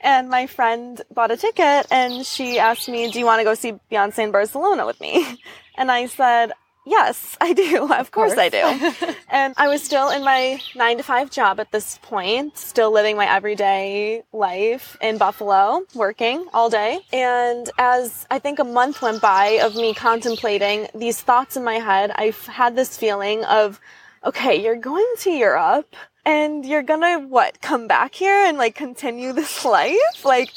And 0.00 0.28
my 0.30 0.46
friend 0.46 1.00
bought 1.12 1.30
a 1.30 1.36
ticket 1.36 1.86
and 1.90 2.24
she 2.24 2.58
asked 2.58 2.88
me, 2.88 3.10
"Do 3.10 3.18
you 3.18 3.26
want 3.26 3.40
to 3.40 3.44
go 3.44 3.54
see 3.54 3.72
Beyonce 3.90 4.20
in 4.20 4.30
Barcelona 4.32 4.86
with 4.86 5.00
me?" 5.00 5.38
And 5.76 5.92
I 5.92 6.06
said, 6.06 6.52
Yes, 6.88 7.36
I 7.40 7.52
do. 7.52 7.82
Of, 7.92 8.10
course. 8.10 8.34
course 8.34 8.38
I 8.38 8.48
do. 8.48 9.14
and 9.30 9.54
I 9.56 9.68
was 9.68 9.82
still 9.82 10.10
in 10.10 10.24
my 10.24 10.60
nine 10.74 10.96
to 10.96 11.02
five 11.02 11.30
job 11.30 11.60
at 11.60 11.70
this 11.70 11.98
point, 12.02 12.56
still 12.56 12.90
living 12.90 13.16
my 13.16 13.30
everyday 13.30 14.22
life 14.32 14.96
in 15.00 15.18
Buffalo, 15.18 15.82
working 15.94 16.46
all 16.54 16.70
day. 16.70 17.00
And 17.12 17.70
as 17.78 18.26
I 18.30 18.38
think 18.38 18.58
a 18.58 18.64
month 18.64 19.02
went 19.02 19.20
by 19.20 19.60
of 19.62 19.76
me 19.76 19.92
contemplating 19.92 20.88
these 20.94 21.20
thoughts 21.20 21.56
in 21.56 21.64
my 21.64 21.74
head, 21.74 22.10
I've 22.14 22.46
had 22.46 22.74
this 22.74 22.96
feeling 22.96 23.44
of, 23.44 23.80
okay, 24.24 24.62
you're 24.62 24.76
going 24.76 25.06
to 25.18 25.30
Europe 25.30 25.94
and 26.24 26.64
you're 26.64 26.82
gonna, 26.82 27.18
what, 27.20 27.60
come 27.60 27.86
back 27.86 28.14
here 28.14 28.44
and 28.44 28.58
like 28.58 28.74
continue 28.74 29.32
this 29.32 29.64
life? 29.64 30.24
Like, 30.24 30.50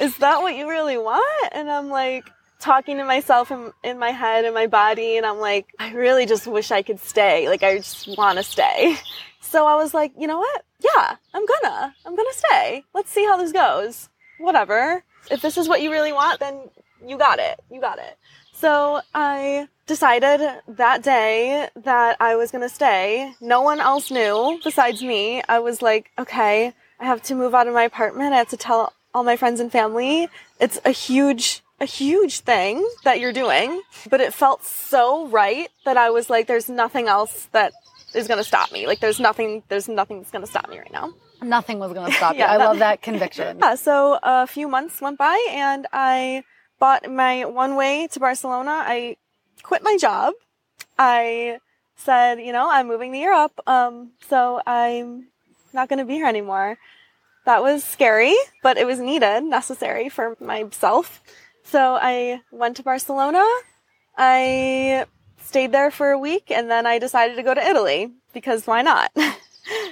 is 0.00 0.16
that 0.18 0.42
what 0.42 0.54
you 0.54 0.68
really 0.68 0.98
want? 0.98 1.52
And 1.52 1.70
I'm 1.70 1.88
like, 1.88 2.30
talking 2.58 2.98
to 2.98 3.04
myself 3.04 3.50
in, 3.50 3.72
in 3.82 3.98
my 3.98 4.10
head 4.10 4.44
and 4.44 4.54
my 4.54 4.66
body 4.66 5.16
and 5.16 5.24
I'm 5.24 5.38
like, 5.38 5.66
I 5.78 5.92
really 5.92 6.26
just 6.26 6.46
wish 6.46 6.70
I 6.70 6.82
could 6.82 7.00
stay. 7.00 7.48
Like 7.48 7.62
I 7.62 7.78
just 7.78 8.16
want 8.16 8.38
to 8.38 8.44
stay. 8.44 8.96
So 9.40 9.66
I 9.66 9.76
was 9.76 9.94
like, 9.94 10.12
you 10.18 10.26
know 10.26 10.38
what? 10.38 10.62
Yeah, 10.80 11.16
I'm 11.32 11.46
gonna. 11.46 11.94
I'm 12.04 12.14
gonna 12.14 12.28
stay. 12.34 12.84
Let's 12.92 13.10
see 13.10 13.24
how 13.24 13.38
this 13.38 13.50
goes. 13.50 14.10
Whatever. 14.38 15.02
If 15.30 15.40
this 15.40 15.56
is 15.56 15.68
what 15.68 15.80
you 15.80 15.90
really 15.90 16.12
want, 16.12 16.38
then 16.38 16.68
you 17.06 17.16
got 17.16 17.38
it. 17.38 17.58
You 17.70 17.80
got 17.80 17.98
it. 17.98 18.18
So 18.52 19.00
I 19.14 19.68
decided 19.86 20.42
that 20.68 21.02
day 21.02 21.70
that 21.76 22.18
I 22.20 22.36
was 22.36 22.50
gonna 22.50 22.68
stay. 22.68 23.32
No 23.40 23.62
one 23.62 23.80
else 23.80 24.10
knew 24.10 24.60
besides 24.62 25.02
me. 25.02 25.42
I 25.48 25.60
was 25.60 25.80
like, 25.80 26.10
okay, 26.18 26.74
I 27.00 27.04
have 27.06 27.22
to 27.22 27.34
move 27.34 27.54
out 27.54 27.68
of 27.68 27.72
my 27.72 27.84
apartment. 27.84 28.34
I 28.34 28.36
have 28.36 28.50
to 28.50 28.58
tell 28.58 28.92
all 29.14 29.24
my 29.24 29.36
friends 29.36 29.60
and 29.60 29.72
family. 29.72 30.28
It's 30.60 30.78
a 30.84 30.90
huge 30.90 31.62
a 31.80 31.84
huge 31.84 32.40
thing 32.40 32.86
that 33.04 33.20
you're 33.20 33.32
doing, 33.32 33.82
but 34.10 34.20
it 34.20 34.34
felt 34.34 34.64
so 34.64 35.28
right 35.28 35.68
that 35.84 35.96
I 35.96 36.10
was 36.10 36.28
like, 36.28 36.46
there's 36.46 36.68
nothing 36.68 37.08
else 37.08 37.48
that 37.52 37.72
is 38.14 38.26
going 38.26 38.38
to 38.38 38.44
stop 38.44 38.72
me. 38.72 38.86
Like, 38.86 39.00
there's 39.00 39.20
nothing, 39.20 39.62
there's 39.68 39.88
nothing 39.88 40.18
that's 40.18 40.30
going 40.30 40.44
to 40.44 40.50
stop 40.50 40.68
me 40.68 40.78
right 40.78 40.92
now. 40.92 41.12
Nothing 41.40 41.78
was 41.78 41.92
going 41.92 42.10
to 42.10 42.16
stop 42.16 42.34
yeah, 42.36 42.52
you. 42.52 42.60
I 42.60 42.64
love 42.64 42.78
that 42.80 43.02
conviction. 43.02 43.58
Yeah, 43.62 43.76
so 43.76 44.18
a 44.22 44.46
few 44.46 44.68
months 44.68 45.00
went 45.00 45.18
by 45.18 45.38
and 45.50 45.86
I 45.92 46.44
bought 46.78 47.10
my 47.10 47.44
one 47.44 47.76
way 47.76 48.08
to 48.12 48.20
Barcelona. 48.20 48.82
I 48.84 49.16
quit 49.62 49.82
my 49.82 49.96
job. 50.00 50.34
I 50.98 51.58
said, 51.96 52.40
you 52.40 52.52
know, 52.52 52.68
I'm 52.70 52.88
moving 52.88 53.12
to 53.12 53.18
Europe. 53.18 53.52
Um, 53.66 54.12
so 54.28 54.60
I'm 54.66 55.28
not 55.72 55.88
going 55.88 55.98
to 55.98 56.04
be 56.04 56.14
here 56.14 56.26
anymore. 56.26 56.76
That 57.44 57.62
was 57.62 57.84
scary, 57.84 58.34
but 58.62 58.76
it 58.76 58.86
was 58.86 58.98
needed, 58.98 59.44
necessary 59.44 60.08
for 60.08 60.36
myself. 60.40 61.22
So 61.70 61.98
I 62.00 62.40
went 62.50 62.76
to 62.76 62.82
Barcelona. 62.82 63.44
I 64.16 65.04
stayed 65.42 65.70
there 65.70 65.90
for 65.90 66.10
a 66.10 66.18
week 66.18 66.50
and 66.50 66.70
then 66.70 66.86
I 66.86 66.98
decided 66.98 67.36
to 67.36 67.42
go 67.42 67.52
to 67.52 67.60
Italy 67.60 68.10
because 68.32 68.66
why 68.66 68.80
not? 68.80 69.10
and 69.16 69.36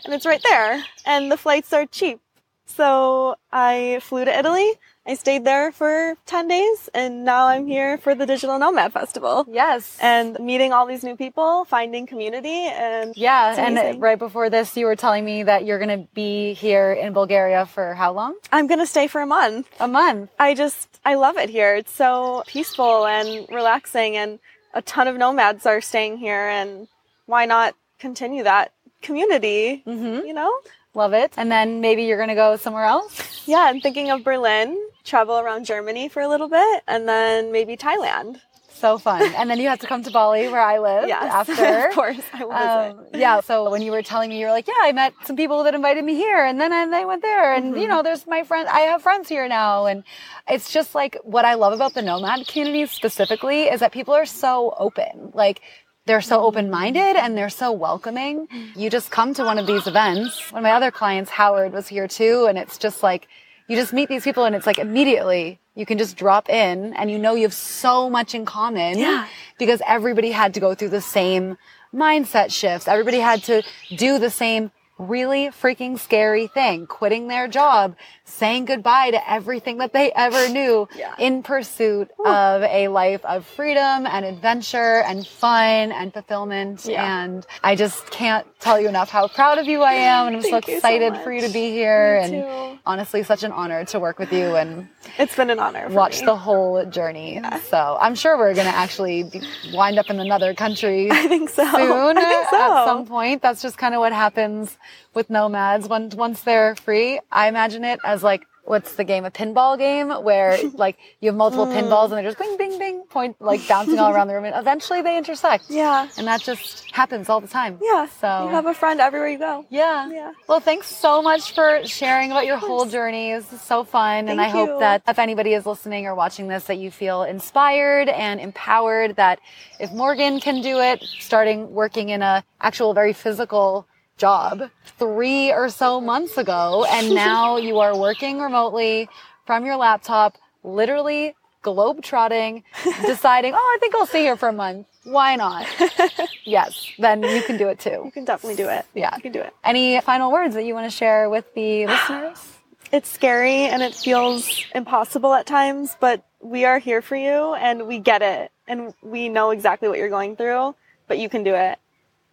it's 0.07 0.25
right 0.25 0.43
there 0.43 0.83
and 1.05 1.31
the 1.31 1.37
flights 1.37 1.75
are 1.75 1.85
cheap. 1.85 2.19
So 2.65 3.37
I 3.53 4.01
flew 4.01 4.25
to 4.25 4.39
Italy. 4.39 4.73
I 5.07 5.15
stayed 5.15 5.45
there 5.45 5.71
for 5.71 6.17
10 6.27 6.49
days 6.49 6.91
and 6.93 7.25
now 7.25 7.47
I'm 7.47 7.67
here 7.67 7.97
for 7.99 8.15
the 8.15 8.27
Digital 8.27 8.59
Nomad 8.59 8.93
Festival. 8.93 9.47
Yes. 9.49 9.97
And 10.01 10.37
meeting 10.41 10.73
all 10.73 10.85
these 10.87 11.05
new 11.05 11.17
people, 11.17 11.65
finding 11.65 12.07
community 12.07 12.67
and 12.67 13.17
Yeah, 13.17 13.55
and 13.57 14.01
right 14.03 14.19
before 14.19 14.51
this 14.51 14.77
you 14.77 14.87
were 14.87 14.97
telling 14.97 15.25
me 15.25 15.45
that 15.45 15.65
you're 15.65 15.79
going 15.79 16.01
to 16.01 16.09
be 16.13 16.55
here 16.55 16.93
in 16.93 17.13
Bulgaria 17.13 17.67
for 17.67 17.95
how 17.95 18.13
long? 18.13 18.37
I'm 18.51 18.67
going 18.67 18.81
to 18.81 18.87
stay 18.87 19.07
for 19.07 19.21
a 19.21 19.27
month. 19.27 19.69
A 19.79 19.87
month. 19.87 20.31
I 20.41 20.55
just 20.55 20.99
I 21.05 21.15
love 21.15 21.37
it 21.37 21.51
here. 21.51 21.77
It's 21.77 21.93
so 21.93 22.43
peaceful 22.49 23.07
and 23.07 23.47
relaxing 23.49 24.17
and 24.17 24.41
a 24.75 24.83
ton 24.83 25.07
of 25.07 25.17
nomads 25.17 25.67
are 25.67 25.81
staying 25.81 26.19
here 26.19 26.49
and 26.49 26.89
why 27.27 27.47
not 27.47 27.77
continue 27.99 28.43
that 28.43 28.73
community, 29.03 29.85
mm-hmm. 29.87 30.27
you 30.27 30.35
know? 30.35 30.53
Love 30.97 31.13
it. 31.13 31.35
And 31.37 31.53
then 31.53 31.83
maybe 31.83 32.05
you're 32.05 32.17
going 32.17 32.31
to 32.31 32.35
go 32.35 32.57
somewhere 32.57 32.87
else? 32.87 33.47
Yeah, 33.47 33.59
I'm 33.59 33.83
thinking 33.83 34.11
of 34.11 34.25
Berlin, 34.25 34.83
travel 35.05 35.39
around 35.39 35.67
Germany 35.67 36.09
for 36.09 36.23
a 36.23 36.29
little 36.29 36.49
bit, 36.49 36.83
and 36.89 37.07
then 37.07 37.53
maybe 37.53 37.77
Thailand. 37.77 38.41
So 38.71 38.97
fun. 38.97 39.23
and 39.37 39.51
then 39.51 39.61
you 39.61 39.69
have 39.69 39.79
to 39.81 39.87
come 39.87 40.03
to 40.05 40.11
Bali 40.11 40.49
where 40.49 40.61
I 40.61 40.79
live 40.79 41.07
yes, 41.07 41.23
after. 41.51 41.89
of 41.89 41.95
course, 41.95 42.23
I 42.33 42.45
was. 42.45 42.95
Um, 42.95 43.07
yeah. 43.15 43.41
So 43.41 43.71
when 43.71 43.83
you 43.83 43.93
were 43.93 44.03
telling 44.03 44.31
me, 44.31 44.41
you 44.41 44.47
were 44.47 44.53
like, 44.53 44.67
yeah, 44.67 44.75
I 44.83 44.93
met 44.93 45.13
some 45.25 45.37
people 45.37 45.65
that 45.65 45.75
invited 45.75 46.03
me 46.05 46.15
here 46.15 46.45
and 46.45 46.59
then 46.59 46.73
I, 46.73 46.87
they 46.87 47.05
went 47.05 47.23
there. 47.23 47.55
And, 47.55 47.73
mm-hmm. 47.73 47.81
you 47.81 47.89
know, 47.89 48.03
there's 48.03 48.27
my 48.27 48.43
friend, 48.45 48.69
I 48.69 48.81
have 48.81 49.03
friends 49.03 49.29
here 49.29 49.49
now. 49.49 49.87
And 49.87 50.03
it's 50.49 50.73
just 50.73 50.95
like 50.95 51.19
what 51.25 51.45
I 51.45 51.55
love 51.55 51.73
about 51.73 51.95
the 51.95 52.03
nomad 52.03 52.47
community 52.49 52.87
specifically 52.87 53.65
is 53.65 53.81
that 53.81 53.93
people 53.93 54.15
are 54.15 54.27
so 54.27 54.75
open. 54.79 55.31
Like 55.35 55.61
they're 56.07 56.21
so 56.21 56.41
open 56.43 56.71
minded 56.71 57.17
and 57.17 57.37
they're 57.37 57.49
so 57.51 57.73
welcoming. 57.73 58.49
You 58.77 58.89
just 58.91 59.11
come 59.11 59.35
to 59.35 59.45
one 59.45 59.59
of 59.59 59.67
these 59.67 59.87
events. 59.87 60.53
One 60.53 60.61
of 60.61 60.63
my 60.63 60.73
other 60.73 60.91
clients, 60.91 61.31
Howard, 61.31 61.73
was 61.73 61.89
here 61.89 62.07
too. 62.09 62.47
And 62.49 62.57
it's 62.59 62.79
just 62.79 63.03
like, 63.03 63.29
you 63.69 63.77
just 63.77 63.93
meet 63.93 64.09
these 64.09 64.23
people 64.25 64.45
and 64.45 64.55
it's 64.55 64.67
like 64.67 64.79
immediately 64.79 65.59
you 65.75 65.85
can 65.85 65.99
just 65.99 66.17
drop 66.17 66.49
in 66.49 66.95
and 66.95 67.11
you 67.11 67.19
know 67.19 67.35
you 67.35 67.43
have 67.43 67.53
so 67.53 68.09
much 68.09 68.35
in 68.35 68.45
common 68.47 68.99
Yeah. 68.99 69.27
because 69.59 69.83
everybody 69.87 70.31
had 70.31 70.55
to 70.55 70.61
go 70.61 70.75
through 70.75 70.91
the 70.91 71.01
same 71.01 71.59
mindset 71.93 72.53
shifts. 72.53 72.87
Everybody 72.89 73.19
had 73.19 73.43
to 73.45 73.63
do 73.97 74.19
the 74.19 74.31
same 74.31 74.71
really 74.99 75.49
freaking 75.49 75.99
scary 75.99 76.47
thing, 76.47 76.87
quitting 76.87 77.29
their 77.29 77.49
job, 77.49 77.97
saying 78.29 78.65
goodbye 78.65 79.11
to 79.13 79.31
everything 79.31 79.79
that 79.79 79.93
they 79.93 80.11
ever 80.13 80.49
knew 80.49 80.89
Yeah. 80.97 81.15
in 81.19 81.43
pursuit 81.43 82.11
of 82.25 82.63
a 82.63 82.89
life 82.89 83.25
of 83.25 83.47
freedom 83.47 84.05
and 84.07 84.25
adventure 84.25 85.03
and 85.07 85.27
fun 85.27 85.93
and 85.93 86.13
fulfillment. 86.13 86.85
Yeah. 86.85 87.23
And 87.25 87.47
I 87.63 87.77
just 87.77 88.11
can't 88.11 88.47
tell 88.61 88.81
you 88.81 88.89
enough 88.89 89.11
how 89.11 89.29
proud 89.29 89.59
of 89.59 89.67
you 89.67 89.83
I 89.83 89.93
am. 89.93 90.27
And 90.27 90.37
I'm 90.37 90.43
so 90.43 90.51
Thank 90.51 90.67
so 90.67 90.73
excited 90.75 91.17
for 91.19 91.33
you 91.33 91.41
to 91.47 91.53
be 91.53 91.71
here. 91.71 92.21
Me 92.21 92.25
and 92.37 92.73
too. 92.75 92.79
honestly, 92.85 93.23
such 93.23 93.43
an 93.45 93.53
honor 93.53 93.85
to 93.87 94.01
work 94.01 94.19
with 94.19 94.33
you 94.33 94.57
and 94.57 94.89
It's 95.19 95.37
been 95.37 95.51
an 95.51 95.59
honor. 95.61 95.89
Watch 95.89 96.21
me. 96.21 96.27
the 96.27 96.37
whole 96.37 96.85
journey. 96.87 97.41
So 97.71 97.97
I'm 98.01 98.15
sure 98.17 98.37
we're 98.37 98.55
going 98.55 98.67
to 98.67 98.75
actually 98.77 99.31
wind 99.73 99.99
up 99.99 100.11
in 100.11 100.19
another 100.21 100.53
country 100.53 101.11
I 101.13 101.29
think 101.29 101.49
so. 101.49 101.65
soon 101.65 102.19
I 102.19 102.25
think 102.25 102.49
so. 102.51 102.57
at 102.61 102.85
some 102.87 103.07
point. 103.07 103.41
That's 103.41 103.63
just 103.63 103.79
kind 103.79 103.95
of 103.95 104.01
what 104.01 104.13
happens 104.13 104.77
with 105.15 105.31
nomads 105.31 105.89
once 105.89 106.15
once 106.15 106.41
they're 106.43 106.75
free. 106.77 107.21
I 107.33 107.49
imagine 107.49 107.85
it 107.85 108.01
as 108.05 108.16
like 108.23 108.45
what's 108.65 108.97
the 108.97 109.05
game 109.05 109.25
a 109.25 109.31
pinball 109.31 109.79
game 109.79 110.11
where 110.25 110.59
like 110.75 110.99
you 111.21 111.29
have 111.29 111.37
multiple 111.37 111.67
Hmm. 111.67 111.73
pinballs 111.73 112.05
and 112.07 112.15
they're 112.15 112.25
just 112.25 112.39
bing 112.39 112.57
bing 112.57 112.77
bing 112.81 113.05
point 113.05 113.37
like 113.41 113.61
bouncing 113.69 113.97
all 114.01 114.13
around 114.13 114.27
the 114.27 114.35
room 114.35 114.45
and 114.45 114.57
eventually 114.57 115.03
they 115.03 115.17
intersect. 115.17 115.67
Yeah. 115.71 116.09
And 116.19 116.27
that 116.27 116.41
just 116.43 116.91
happens 116.91 117.29
all 117.29 117.41
the 117.41 117.47
time. 117.47 117.79
Yeah. 117.81 118.07
So 118.21 118.45
you 118.45 118.51
have 118.51 118.67
a 118.67 118.75
friend 118.75 119.01
everywhere 119.01 119.29
you 119.29 119.39
go. 119.39 119.65
yeah. 119.71 120.11
Yeah. 120.11 120.33
Well, 120.49 120.59
thanks 120.59 120.89
so 120.89 121.23
much 121.23 121.53
for 121.53 121.87
sharing 121.87 122.33
about 122.33 122.45
your 122.47 122.57
whole 122.57 122.87
journey. 122.87 123.33
This 123.35 123.53
is 123.53 123.63
so 123.63 123.85
fun. 123.85 124.29
and 124.29 124.41
I 124.41 124.51
Thank 124.51 124.69
hope 124.69 124.81
that 124.81 125.03
if 125.07 125.19
anybody 125.21 125.53
is 125.55 125.65
listening 125.65 126.07
or 126.07 126.17
watching 126.17 126.49
this, 126.49 126.65
that 126.65 126.79
you 126.79 126.91
feel 126.91 127.23
inspired 127.23 128.09
and 128.09 128.41
empowered 128.41 129.15
that 129.17 129.39
if 129.79 129.93
Morgan 129.93 130.41
can 130.41 130.61
do 130.61 130.81
it, 130.81 131.05
starting 131.21 131.73
working 131.73 132.09
in 132.09 132.21
a 132.23 132.43
actual 132.61 132.95
very 132.95 133.13
physical 133.13 133.87
job 134.17 134.71
three 134.99 135.53
or 135.53 135.69
so 135.69 136.01
months 136.01 136.39
ago, 136.39 136.87
and 136.89 137.15
now 137.15 137.57
you 137.57 137.79
are 137.81 137.97
working 137.97 138.41
remotely 138.41 139.09
from 139.45 139.65
your 139.65 139.77
laptop, 139.77 140.37
literally 140.65 141.35
globe 141.63 142.01
trotting, 142.01 142.63
deciding, 143.07 143.53
oh, 143.53 143.57
I 143.57 143.79
think 143.81 143.95
I'll 143.95 144.07
stay 144.07 144.23
here 144.23 144.37
for 144.37 144.49
a 144.49 144.53
month. 144.53 144.87
Why 145.03 145.35
not? 145.35 145.67
yes, 146.45 146.93
then 146.99 147.23
you 147.23 147.43
can 147.43 147.57
do 147.57 147.69
it 147.69 147.81
too. 147.81 148.03
You 148.05 148.11
can 148.13 148.25
definitely 148.25 148.57
do 148.57 148.69
it. 148.69 148.87
Yeah. 148.95 149.15
You 149.17 149.23
can 149.23 149.33
do 149.33 149.41
it. 149.41 149.53
Any 149.65 150.01
final 150.01 150.31
words 150.31 150.55
that 150.55 150.65
you 150.65 150.75
want 150.75 150.91
to 150.91 150.97
share 150.97 151.29
with 151.29 151.53
the 151.55 151.87
listeners? 151.89 152.53
It's 152.93 153.11
scary 153.11 153.65
and 153.65 153.83
it 153.83 153.95
feels 153.95 154.65
impossible 154.75 155.35
at 155.35 155.47
times, 155.47 155.97
but 155.99 156.25
we 156.41 156.65
are 156.65 156.79
here 156.79 157.03
for 157.03 157.17
you 157.17 157.55
and 157.55 157.87
we 157.89 157.99
get 157.99 158.23
it. 158.23 158.53
And 158.69 158.95
we 159.03 159.29
know 159.29 159.51
exactly 159.51 159.89
what 159.89 159.99
you're 159.99 160.09
going 160.09 160.37
through, 160.37 160.75
but 161.09 161.19
you 161.19 161.29
can 161.29 161.43
do 161.43 161.55
it. 161.55 161.79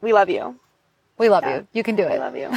We 0.02 0.14
love 0.14 0.30
you. 0.30 0.60
We 1.18 1.30
love 1.30 1.44
Yeah. 1.44 1.58
you. 1.58 1.68
You 1.74 1.84
can 1.84 1.96
do 1.96 2.04
it. 2.04 2.12
We 2.14 2.18
love 2.20 2.36
you. 2.36 2.52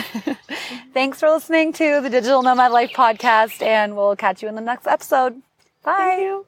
Thanks 0.94 1.20
for 1.20 1.28
listening 1.30 1.72
to 1.74 2.00
the 2.00 2.08
Digital 2.10 2.42
Nomad 2.42 2.72
Life 2.72 2.92
podcast, 2.92 3.60
and 3.62 3.96
we'll 3.96 4.16
catch 4.16 4.42
you 4.42 4.48
in 4.48 4.54
the 4.54 4.60
next 4.62 4.86
episode. 4.86 5.42
Bye. 5.82 5.94
Thank 5.96 6.20
you. 6.22 6.46